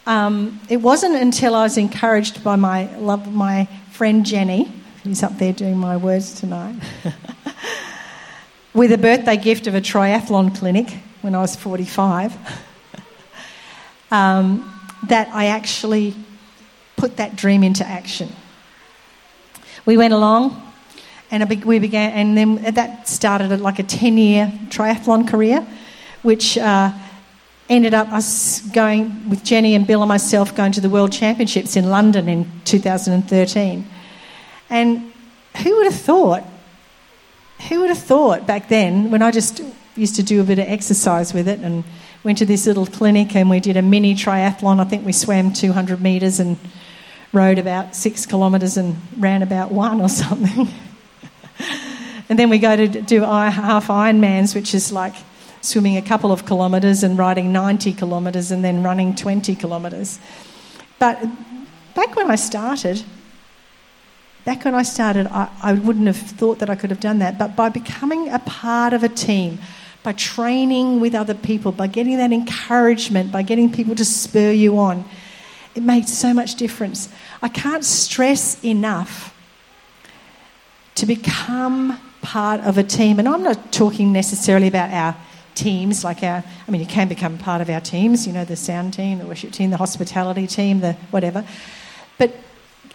um, 0.07 0.61
it 0.71 0.79
wasn't 0.79 1.17
until 1.17 1.55
I 1.55 1.65
was 1.65 1.77
encouraged 1.77 2.43
by 2.43 2.57
my 2.57 2.97
love, 2.97 3.31
my 3.33 3.67
friend 3.91 4.25
Jenny, 4.25 4.73
who's 5.03 5.23
up 5.23 5.37
there 5.39 5.53
doing 5.53 5.77
my 5.77 5.97
words 5.97 6.41
tonight, 6.41 6.77
with 8.73 8.93
a 8.93 8.99
birthday 8.99 9.37
gift 9.37 9.67
of 9.67 9.75
a 9.75 9.81
triathlon 9.81 10.57
clinic 10.57 10.89
when 11.21 11.35
I 11.35 11.41
was 11.41 11.57
45, 11.57 12.37
um, 14.11 14.81
that 15.09 15.29
I 15.35 15.47
actually 15.47 16.15
put 16.97 17.17
that 17.17 17.37
dream 17.37 17.63
into 17.63 17.87
action. 17.87 18.31
We 19.85 19.97
went 19.97 20.15
along 20.15 20.68
and 21.31 21.65
we 21.65 21.79
began, 21.79 22.13
and 22.13 22.37
then 22.37 22.75
that 22.75 23.07
started 23.07 23.61
like 23.61 23.79
a 23.79 23.83
10 23.83 24.17
year 24.17 24.53
triathlon 24.69 25.29
career, 25.29 25.67
which 26.23 26.57
uh, 26.57 26.93
ended 27.69 27.93
up 27.93 28.11
us 28.13 28.61
going 28.71 29.29
with 29.29 29.45
Jenny 29.45 29.75
and 29.75 29.87
Bill 29.87 30.03
and 30.03 30.09
myself 30.09 30.55
going 30.55 30.73
to 30.73 30.81
the 30.81 30.89
World 30.89 31.13
Championships 31.13 31.77
in 31.77 31.91
London 31.91 32.29
in 32.29 32.51
2013. 32.65 33.87
And 34.71 35.13
who 35.63 35.77
would 35.77 35.85
have 35.85 36.01
thought? 36.01 36.45
Who 37.69 37.81
would 37.81 37.91
have 37.91 37.99
thought 37.99 38.47
back 38.47 38.69
then 38.69 39.11
when 39.11 39.21
I 39.21 39.31
just 39.31 39.61
used 39.97 40.17
to 40.17 40.23
do 40.23 40.41
a 40.41 40.45
bit 40.45 40.59
of 40.59 40.67
exercise 40.67 41.35
with 41.35 41.49
it 41.49 41.61
and 41.61 41.85
went 42.25 42.39
to 42.39 42.47
this 42.47 42.67
little 42.67 42.87
clinic 42.87 43.35
and 43.35 43.51
we 43.51 43.61
did 43.61 43.77
a 43.77 43.83
mini 43.83 44.15
triathlon. 44.15 44.81
I 44.81 44.85
think 44.85 45.05
we 45.05 45.13
swam 45.13 45.53
200 45.53 46.01
metres 46.01 46.41
and 46.41 46.57
rode 47.33 47.59
about 47.59 47.95
six 47.95 48.25
kilometres 48.25 48.77
and 48.77 48.97
ran 49.19 49.43
about 49.43 49.73
one 49.73 50.01
or 50.01 50.09
something. 50.09 50.69
and 52.29 52.39
then 52.39 52.51
we 52.51 52.59
go 52.59 52.77
to 52.77 52.87
do 52.89 53.23
half 53.23 53.89
Ironmans, 53.89 54.55
which 54.55 54.75
is 54.75 54.93
like 54.93 55.15
swimming 55.61 55.97
a 55.97 56.03
couple 56.03 56.33
of 56.33 56.47
kilometres 56.47 57.03
and 57.03 57.19
riding 57.19 57.53
90 57.53 57.93
kilometres 57.95 58.51
and 58.51 58.65
then 58.65 58.83
running 58.83 59.15
20 59.15 59.55
kilometres. 59.55 60.19
But 60.99 61.21
back 61.95 62.17
when 62.17 62.31
I 62.31 62.37
started, 62.37 63.03
back 64.45 64.65
when 64.65 64.75
I 64.75 64.83
started, 64.83 65.27
I, 65.29 65.49
I 65.63 65.73
wouldn't 65.75 66.07
have 66.07 66.17
thought 66.17 66.59
that 66.61 66.71
I 66.71 66.75
could 66.75 66.91
have 66.91 67.01
done 67.01 67.19
that. 67.19 67.39
But 67.39 67.57
by 67.57 67.69
becoming 67.69 68.29
a 68.29 68.39
part 68.41 68.93
of 68.93 69.03
a 69.03 69.09
team, 69.09 69.59
by 70.03 70.13
training 70.13 71.01
with 71.01 71.15
other 71.15 71.35
people, 71.35 71.73
by 71.73 71.87
getting 71.87 72.17
that 72.19 72.33
encouragement, 72.33 73.33
by 73.33 73.43
getting 73.43 73.71
people 73.73 73.95
to 73.97 74.05
spur 74.05 74.53
you 74.53 74.79
on, 74.79 75.05
it 75.75 75.83
made 75.83 76.09
so 76.09 76.33
much 76.33 76.55
difference. 76.55 77.09
I 77.43 77.49
can't 77.49 77.85
stress 77.85 78.63
enough 78.65 79.35
to 80.99 81.07
become 81.07 81.99
part 82.23 82.61
of 82.61 82.77
a 82.77 82.83
team. 82.83 83.19
And 83.19 83.29
I'm 83.29 83.43
not 83.43 83.73
talking 83.73 84.13
necessarily 84.13 84.69
about 84.69 84.91
our 84.91 85.17
teams, 85.55 86.05
like 86.05 86.23
our, 86.23 86.43
I 86.67 86.71
mean, 86.71 86.81
you 86.81 86.87
can 86.87 87.09
become 87.09 87.39
part 87.39 87.61
of 87.61 87.71
our 87.71 87.81
teams, 87.81 88.27
you 88.27 88.33
know, 88.33 88.45
the 88.45 88.57
sound 88.57 88.95
team, 88.95 89.19
the 89.19 89.27
worship 89.27 89.53
team, 89.53 89.71
the 89.71 89.77
hospitality 89.77 90.47
team, 90.47 90.81
the 90.81 90.95
whatever. 91.11 91.45
But 92.17 92.35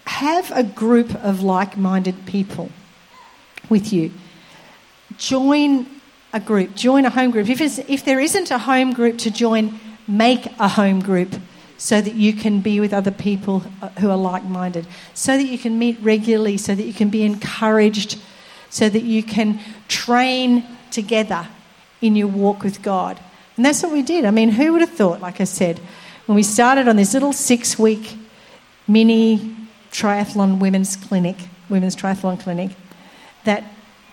have 0.06 0.52
a 0.52 0.64
group 0.64 1.16
of 1.16 1.42
like 1.42 1.78
minded 1.78 2.26
people 2.26 2.70
with 3.70 3.94
you. 3.94 4.12
Join 5.18 5.88
a 6.34 6.40
group, 6.40 6.76
join 6.76 7.06
a 7.06 7.10
home 7.10 7.32
group. 7.32 7.50
If, 7.50 7.62
if 7.90 8.04
there 8.04 8.20
isn't 8.20 8.52
a 8.52 8.58
home 8.58 8.94
group 8.94 9.18
to 9.20 9.32
join, 9.32 9.80
make 10.08 10.46
a 10.60 10.68
home 10.68 11.02
group 11.02 11.36
so 11.78 12.02
that 12.02 12.16
you 12.16 12.34
can 12.34 12.62
be 12.62 12.80
with 12.80 12.94
other 12.94 13.12
people 13.12 13.64
uh, 13.82 13.90
who 14.00 14.10
are 14.10 14.18
like 14.18 14.44
minded, 14.44 14.88
so 15.14 15.38
that 15.38 15.46
you 15.46 15.58
can 15.58 15.78
meet 15.78 15.98
regularly, 16.02 16.58
so 16.58 16.76
that 16.76 16.84
you 16.84 16.94
can 16.94 17.10
be 17.10 17.24
encouraged, 17.24 18.20
so 18.70 18.90
that 18.90 19.04
you 19.04 19.24
can 19.24 19.60
train 19.88 20.64
together 20.92 21.48
in 22.02 22.16
your 22.16 22.28
walk 22.28 22.64
with 22.64 22.82
God. 22.82 23.20
And 23.56 23.66
that's 23.66 23.84
what 23.84 23.92
we 23.92 24.02
did. 24.02 24.26
I 24.26 24.32
mean, 24.32 24.50
who 24.50 24.72
would 24.72 24.82
have 24.82 24.92
thought, 24.92 25.22
like 25.22 25.40
I 25.40 25.46
said, 25.46 25.80
when 26.26 26.36
we 26.36 26.44
started 26.44 26.88
on 26.88 26.96
this 26.96 27.14
little 27.14 27.34
six 27.34 27.78
week 27.78 28.18
mini 28.88 29.56
triathlon 29.92 30.60
women's 30.60 30.96
clinic, 30.96 31.36
women's 31.70 31.96
triathlon 31.96 32.40
clinic, 32.40 32.72
that 33.44 33.64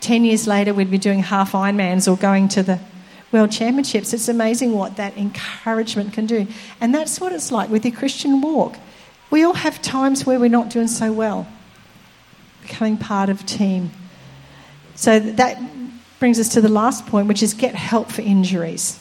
10 0.01 0.25
years 0.25 0.47
later 0.47 0.75
we'd 0.75 0.91
be 0.91 0.99
doing 0.99 1.21
half 1.21 1.53
Ironmans 1.53 2.11
or 2.11 2.17
going 2.17 2.49
to 2.49 2.63
the 2.63 2.81
World 3.33 3.53
Championships. 3.53 4.13
It's 4.13 4.29
amazing 4.29 4.73
what 4.73 4.97
that 4.97 5.17
encouragement 5.17 6.13
can 6.13 6.27
do. 6.27 6.47
And 6.81 6.95
that's 6.95 7.21
what 7.21 7.33
it's 7.33 7.53
like 7.53 7.71
with 7.71 7.85
your 7.85 7.95
Christian 7.95 8.41
walk. 8.41 8.77
We 9.31 9.45
all 9.45 9.55
have 9.55 9.81
times 9.81 10.27
where 10.27 10.41
we're 10.41 10.51
not 10.51 10.71
doing 10.71 10.89
so 10.89 11.13
well, 11.13 11.47
becoming 12.63 12.97
part 12.97 13.29
of 13.29 13.43
a 13.43 13.45
team. 13.45 13.93
So 14.97 15.21
that 15.21 15.61
brings 16.19 16.39
us 16.39 16.49
to 16.51 16.61
the 16.61 16.69
last 16.69 17.07
point, 17.07 17.29
which 17.29 17.43
is 17.43 17.55
get 17.55 17.75
help 17.75 18.11
for 18.11 18.23
injuries. 18.23 18.99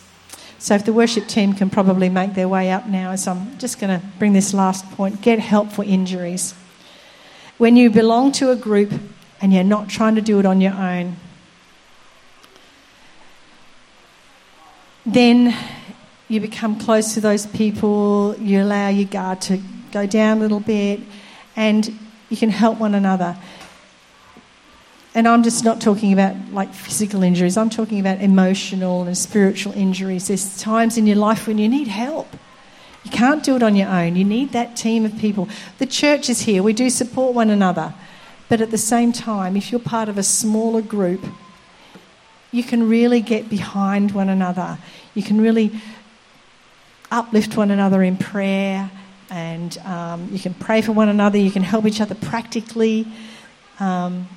So 0.60 0.76
if 0.76 0.86
the 0.86 0.94
worship 0.94 1.28
team 1.28 1.54
can 1.54 1.70
probably 1.70 2.10
make 2.10 2.34
their 2.34 2.48
way 2.48 2.70
up 2.70 2.86
now, 2.86 3.12
as 3.12 3.28
I'm 3.28 3.58
just 3.58 3.80
going 3.80 4.00
to 4.00 4.06
bring 4.20 4.34
this 4.34 4.54
last 4.54 4.90
point 4.92 5.22
get 5.22 5.40
help 5.40 5.72
for 5.72 5.84
injuries. 5.84 6.54
When 7.58 7.76
you 7.76 7.90
belong 7.90 8.32
to 8.34 8.52
a 8.52 8.56
group 8.56 8.94
and 9.42 9.54
you're 9.54 9.64
not 9.64 9.90
trying 9.90 10.16
to 10.16 10.22
do 10.22 10.40
it 10.40 10.46
on 10.46 10.62
your 10.62 10.74
own, 10.74 11.16
then 15.06 15.56
you 16.28 16.40
become 16.40 16.80
close 16.80 17.14
to 17.16 17.22
those 17.22 17.46
people, 17.48 18.36
you 18.38 18.62
allow 18.62 18.90
your 18.90 19.08
guard 19.08 19.42
to 19.42 19.62
go 19.92 20.06
down 20.06 20.38
a 20.38 20.42
little 20.42 20.60
bit, 20.60 21.00
and 21.56 21.98
you 22.30 22.38
can 22.38 22.50
help 22.50 22.80
one 22.80 22.94
another. 22.96 23.36
And 25.16 25.28
I'm 25.28 25.42
just 25.42 25.66
not 25.66 25.82
talking 25.82 26.14
about 26.14 26.36
like 26.52 26.74
physical 26.74 27.24
injuries, 27.24 27.58
I'm 27.58 27.70
talking 27.70 28.00
about 28.00 28.22
emotional 28.22 29.04
and 29.04 29.18
spiritual 29.18 29.74
injuries. 29.74 30.28
There's 30.28 30.60
times 30.60 30.98
in 30.98 31.08
your 31.08 31.18
life 31.18 31.48
when 31.48 31.58
you 31.58 31.68
need 31.68 31.88
help. 31.88 32.28
You 33.04 33.12
can't 33.12 33.44
do 33.44 33.56
it 33.56 33.64
on 33.64 33.76
your 33.76 33.88
own. 33.88 34.16
You 34.16 34.26
need 34.26 34.52
that 34.52 34.76
team 34.76 35.06
of 35.06 35.18
people. 35.18 35.50
The 35.80 35.86
church 35.86 36.30
is 36.30 36.42
here, 36.42 36.62
we 36.62 36.74
do 36.74 36.90
support 36.90 37.34
one 37.34 37.50
another. 37.50 37.94
But 38.50 38.62
at 38.62 38.72
the 38.72 38.78
same 38.78 39.12
time, 39.12 39.56
if 39.56 39.72
you're 39.72 39.80
part 39.80 40.10
of 40.10 40.18
a 40.18 40.24
smaller 40.24 40.82
group, 40.82 41.26
you 42.52 42.64
can 42.64 42.90
really 42.90 43.22
get 43.22 43.50
behind 43.50 44.12
one 44.12 44.30
another. 44.30 44.78
You 45.14 45.24
can 45.24 45.40
really 45.40 45.72
uplift 47.12 47.58
one 47.58 47.72
another 47.72 48.02
in 48.04 48.18
prayer, 48.18 48.90
and 49.30 49.78
um, 49.80 50.30
you 50.32 50.40
can 50.40 50.54
pray 50.54 50.82
for 50.82 50.92
one 50.92 51.10
another. 51.10 51.38
You 51.38 51.52
can 51.52 51.64
help 51.64 51.86
each 51.86 52.02
other 52.02 52.16
practically. 52.16 53.08
Um, 53.80 54.28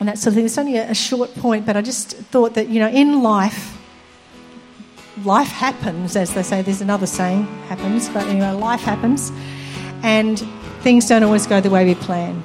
and 0.00 0.08
that 0.08 0.18
sort 0.18 0.28
of 0.28 0.34
thing. 0.34 0.44
It's 0.44 0.58
only 0.58 0.76
a, 0.76 0.90
a 0.90 0.94
short 0.94 1.34
point, 1.34 1.64
but 1.66 1.76
I 1.76 1.82
just 1.82 2.12
thought 2.12 2.54
that, 2.54 2.68
you 2.68 2.80
know, 2.80 2.88
in 2.88 3.22
life, 3.22 3.78
life 5.24 5.48
happens, 5.48 6.16
as 6.16 6.34
they 6.34 6.42
say. 6.42 6.62
There's 6.62 6.80
another 6.80 7.06
saying, 7.06 7.44
happens, 7.68 8.08
but 8.08 8.26
anyway, 8.26 8.50
life 8.50 8.82
happens. 8.82 9.32
And 10.02 10.38
things 10.82 11.08
don't 11.08 11.22
always 11.22 11.46
go 11.46 11.60
the 11.60 11.70
way 11.70 11.84
we 11.86 11.94
plan 11.94 12.42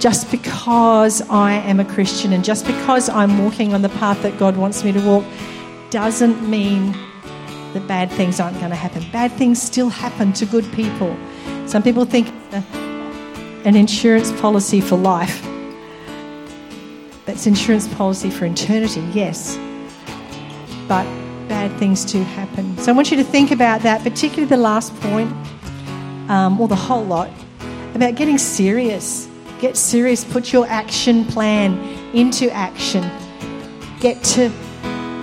just 0.00 0.30
because 0.30 1.20
I 1.28 1.52
am 1.52 1.78
a 1.78 1.84
Christian 1.84 2.32
and 2.32 2.42
just 2.42 2.66
because 2.66 3.10
I'm 3.10 3.44
walking 3.44 3.74
on 3.74 3.82
the 3.82 3.90
path 3.90 4.22
that 4.22 4.38
God 4.38 4.56
wants 4.56 4.82
me 4.82 4.92
to 4.92 5.00
walk 5.06 5.24
doesn't 5.90 6.48
mean 6.48 6.92
that 7.74 7.86
bad 7.86 8.10
things 8.10 8.40
aren't 8.40 8.58
going 8.58 8.70
to 8.70 8.76
happen. 8.76 9.04
Bad 9.12 9.30
things 9.32 9.60
still 9.60 9.90
happen 9.90 10.32
to 10.32 10.46
good 10.46 10.64
people. 10.72 11.14
Some 11.66 11.82
people 11.82 12.06
think 12.06 12.28
an 13.64 13.76
insurance 13.76 14.32
policy 14.40 14.80
for 14.80 14.96
life. 14.96 15.46
That's 17.26 17.46
insurance 17.46 17.86
policy 17.86 18.30
for 18.30 18.46
eternity, 18.46 19.02
yes. 19.12 19.58
But 20.88 21.04
bad 21.46 21.78
things 21.78 22.06
do 22.06 22.22
happen. 22.22 22.76
So 22.78 22.90
I 22.90 22.94
want 22.94 23.10
you 23.10 23.18
to 23.18 23.24
think 23.24 23.50
about 23.50 23.82
that, 23.82 24.02
particularly 24.02 24.48
the 24.48 24.56
last 24.56 24.94
point, 24.96 25.30
um, 26.30 26.58
or 26.58 26.68
the 26.68 26.74
whole 26.74 27.04
lot, 27.04 27.30
about 27.94 28.14
getting 28.14 28.38
serious. 28.38 29.29
Get 29.60 29.76
serious. 29.76 30.24
Put 30.24 30.52
your 30.52 30.66
action 30.66 31.24
plan 31.26 31.78
into 32.14 32.50
action. 32.50 33.08
Get 34.00 34.22
to 34.24 34.48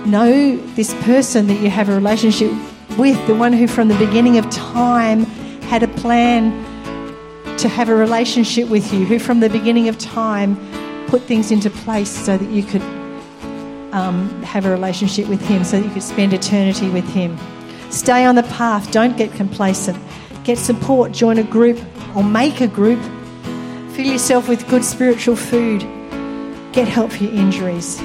know 0.06 0.56
this 0.74 0.94
person 1.02 1.48
that 1.48 1.60
you 1.60 1.70
have 1.70 1.88
a 1.88 1.94
relationship 1.94 2.52
with, 2.96 3.24
the 3.26 3.34
one 3.34 3.52
who 3.52 3.66
from 3.66 3.88
the 3.88 3.98
beginning 3.98 4.38
of 4.38 4.48
time 4.50 5.24
had 5.70 5.82
a 5.82 5.88
plan 5.88 6.50
to 7.58 7.68
have 7.68 7.88
a 7.88 7.94
relationship 7.94 8.68
with 8.68 8.92
you, 8.92 9.04
who 9.04 9.18
from 9.18 9.40
the 9.40 9.50
beginning 9.50 9.88
of 9.88 9.98
time 9.98 10.56
put 11.08 11.22
things 11.22 11.50
into 11.50 11.70
place 11.70 12.10
so 12.10 12.38
that 12.38 12.48
you 12.50 12.62
could 12.62 12.82
um, 13.92 14.42
have 14.42 14.66
a 14.66 14.70
relationship 14.70 15.26
with 15.28 15.40
Him, 15.42 15.64
so 15.64 15.78
that 15.78 15.86
you 15.86 15.92
could 15.92 16.02
spend 16.02 16.32
eternity 16.32 16.88
with 16.88 17.08
Him. 17.08 17.36
Stay 17.90 18.24
on 18.24 18.34
the 18.34 18.42
path, 18.44 18.90
don't 18.92 19.16
get 19.16 19.32
complacent. 19.32 19.98
Get 20.44 20.58
support, 20.58 21.12
join 21.12 21.38
a 21.38 21.42
group 21.42 21.78
or 22.14 22.22
make 22.22 22.60
a 22.60 22.68
group. 22.68 23.00
Fill 23.98 24.06
yourself 24.06 24.48
with 24.48 24.68
good 24.68 24.84
spiritual 24.84 25.34
food. 25.34 25.80
Get 26.72 26.86
help 26.86 27.10
for 27.10 27.24
your 27.24 27.32
injuries. 27.32 27.98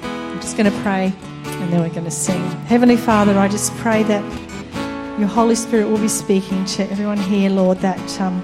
I'm 0.00 0.40
just 0.40 0.56
going 0.56 0.68
to 0.68 0.76
pray 0.80 1.12
and 1.44 1.72
then 1.72 1.80
we're 1.80 1.88
going 1.90 2.02
to 2.02 2.10
sing. 2.10 2.42
Heavenly 2.66 2.96
Father, 2.96 3.38
I 3.38 3.46
just 3.46 3.72
pray 3.76 4.02
that 4.02 4.24
your 5.20 5.28
Holy 5.28 5.54
Spirit 5.54 5.86
will 5.86 6.00
be 6.00 6.08
speaking 6.08 6.64
to 6.64 6.90
everyone 6.90 7.16
here, 7.16 7.48
Lord, 7.48 7.78
that 7.78 8.20
um, 8.20 8.42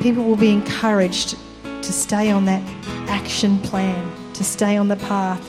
people 0.00 0.22
will 0.22 0.36
be 0.36 0.50
encouraged 0.50 1.36
to 1.64 1.92
stay 1.92 2.30
on 2.30 2.44
that 2.44 2.62
action 3.08 3.58
plan, 3.62 4.32
to 4.34 4.44
stay 4.44 4.76
on 4.76 4.86
the 4.86 4.94
path, 4.94 5.44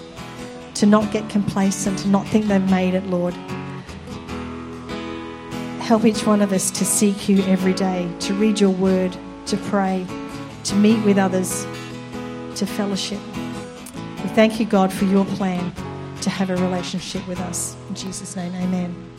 to 0.73 0.87
not 0.87 1.11
get 1.11 1.29
complacent, 1.29 1.99
to 1.99 2.07
not 2.07 2.25
think 2.25 2.47
they've 2.47 2.71
made 2.71 2.95
it, 2.95 3.05
Lord. 3.05 3.35
Help 5.91 6.05
each 6.05 6.25
one 6.25 6.41
of 6.41 6.53
us 6.53 6.71
to 6.71 6.85
seek 6.85 7.27
you 7.27 7.43
every 7.47 7.73
day, 7.73 8.09
to 8.21 8.33
read 8.35 8.61
your 8.61 8.69
word, 8.69 9.13
to 9.45 9.57
pray, 9.57 10.07
to 10.63 10.73
meet 10.75 11.03
with 11.03 11.17
others, 11.17 11.65
to 12.55 12.65
fellowship. 12.65 13.19
We 14.23 14.29
thank 14.29 14.57
you, 14.57 14.65
God, 14.65 14.93
for 14.93 15.03
your 15.03 15.25
plan 15.25 15.73
to 16.21 16.29
have 16.29 16.49
a 16.49 16.55
relationship 16.55 17.27
with 17.27 17.41
us. 17.41 17.75
In 17.89 17.95
Jesus' 17.95 18.37
name, 18.37 18.55
amen. 18.55 19.10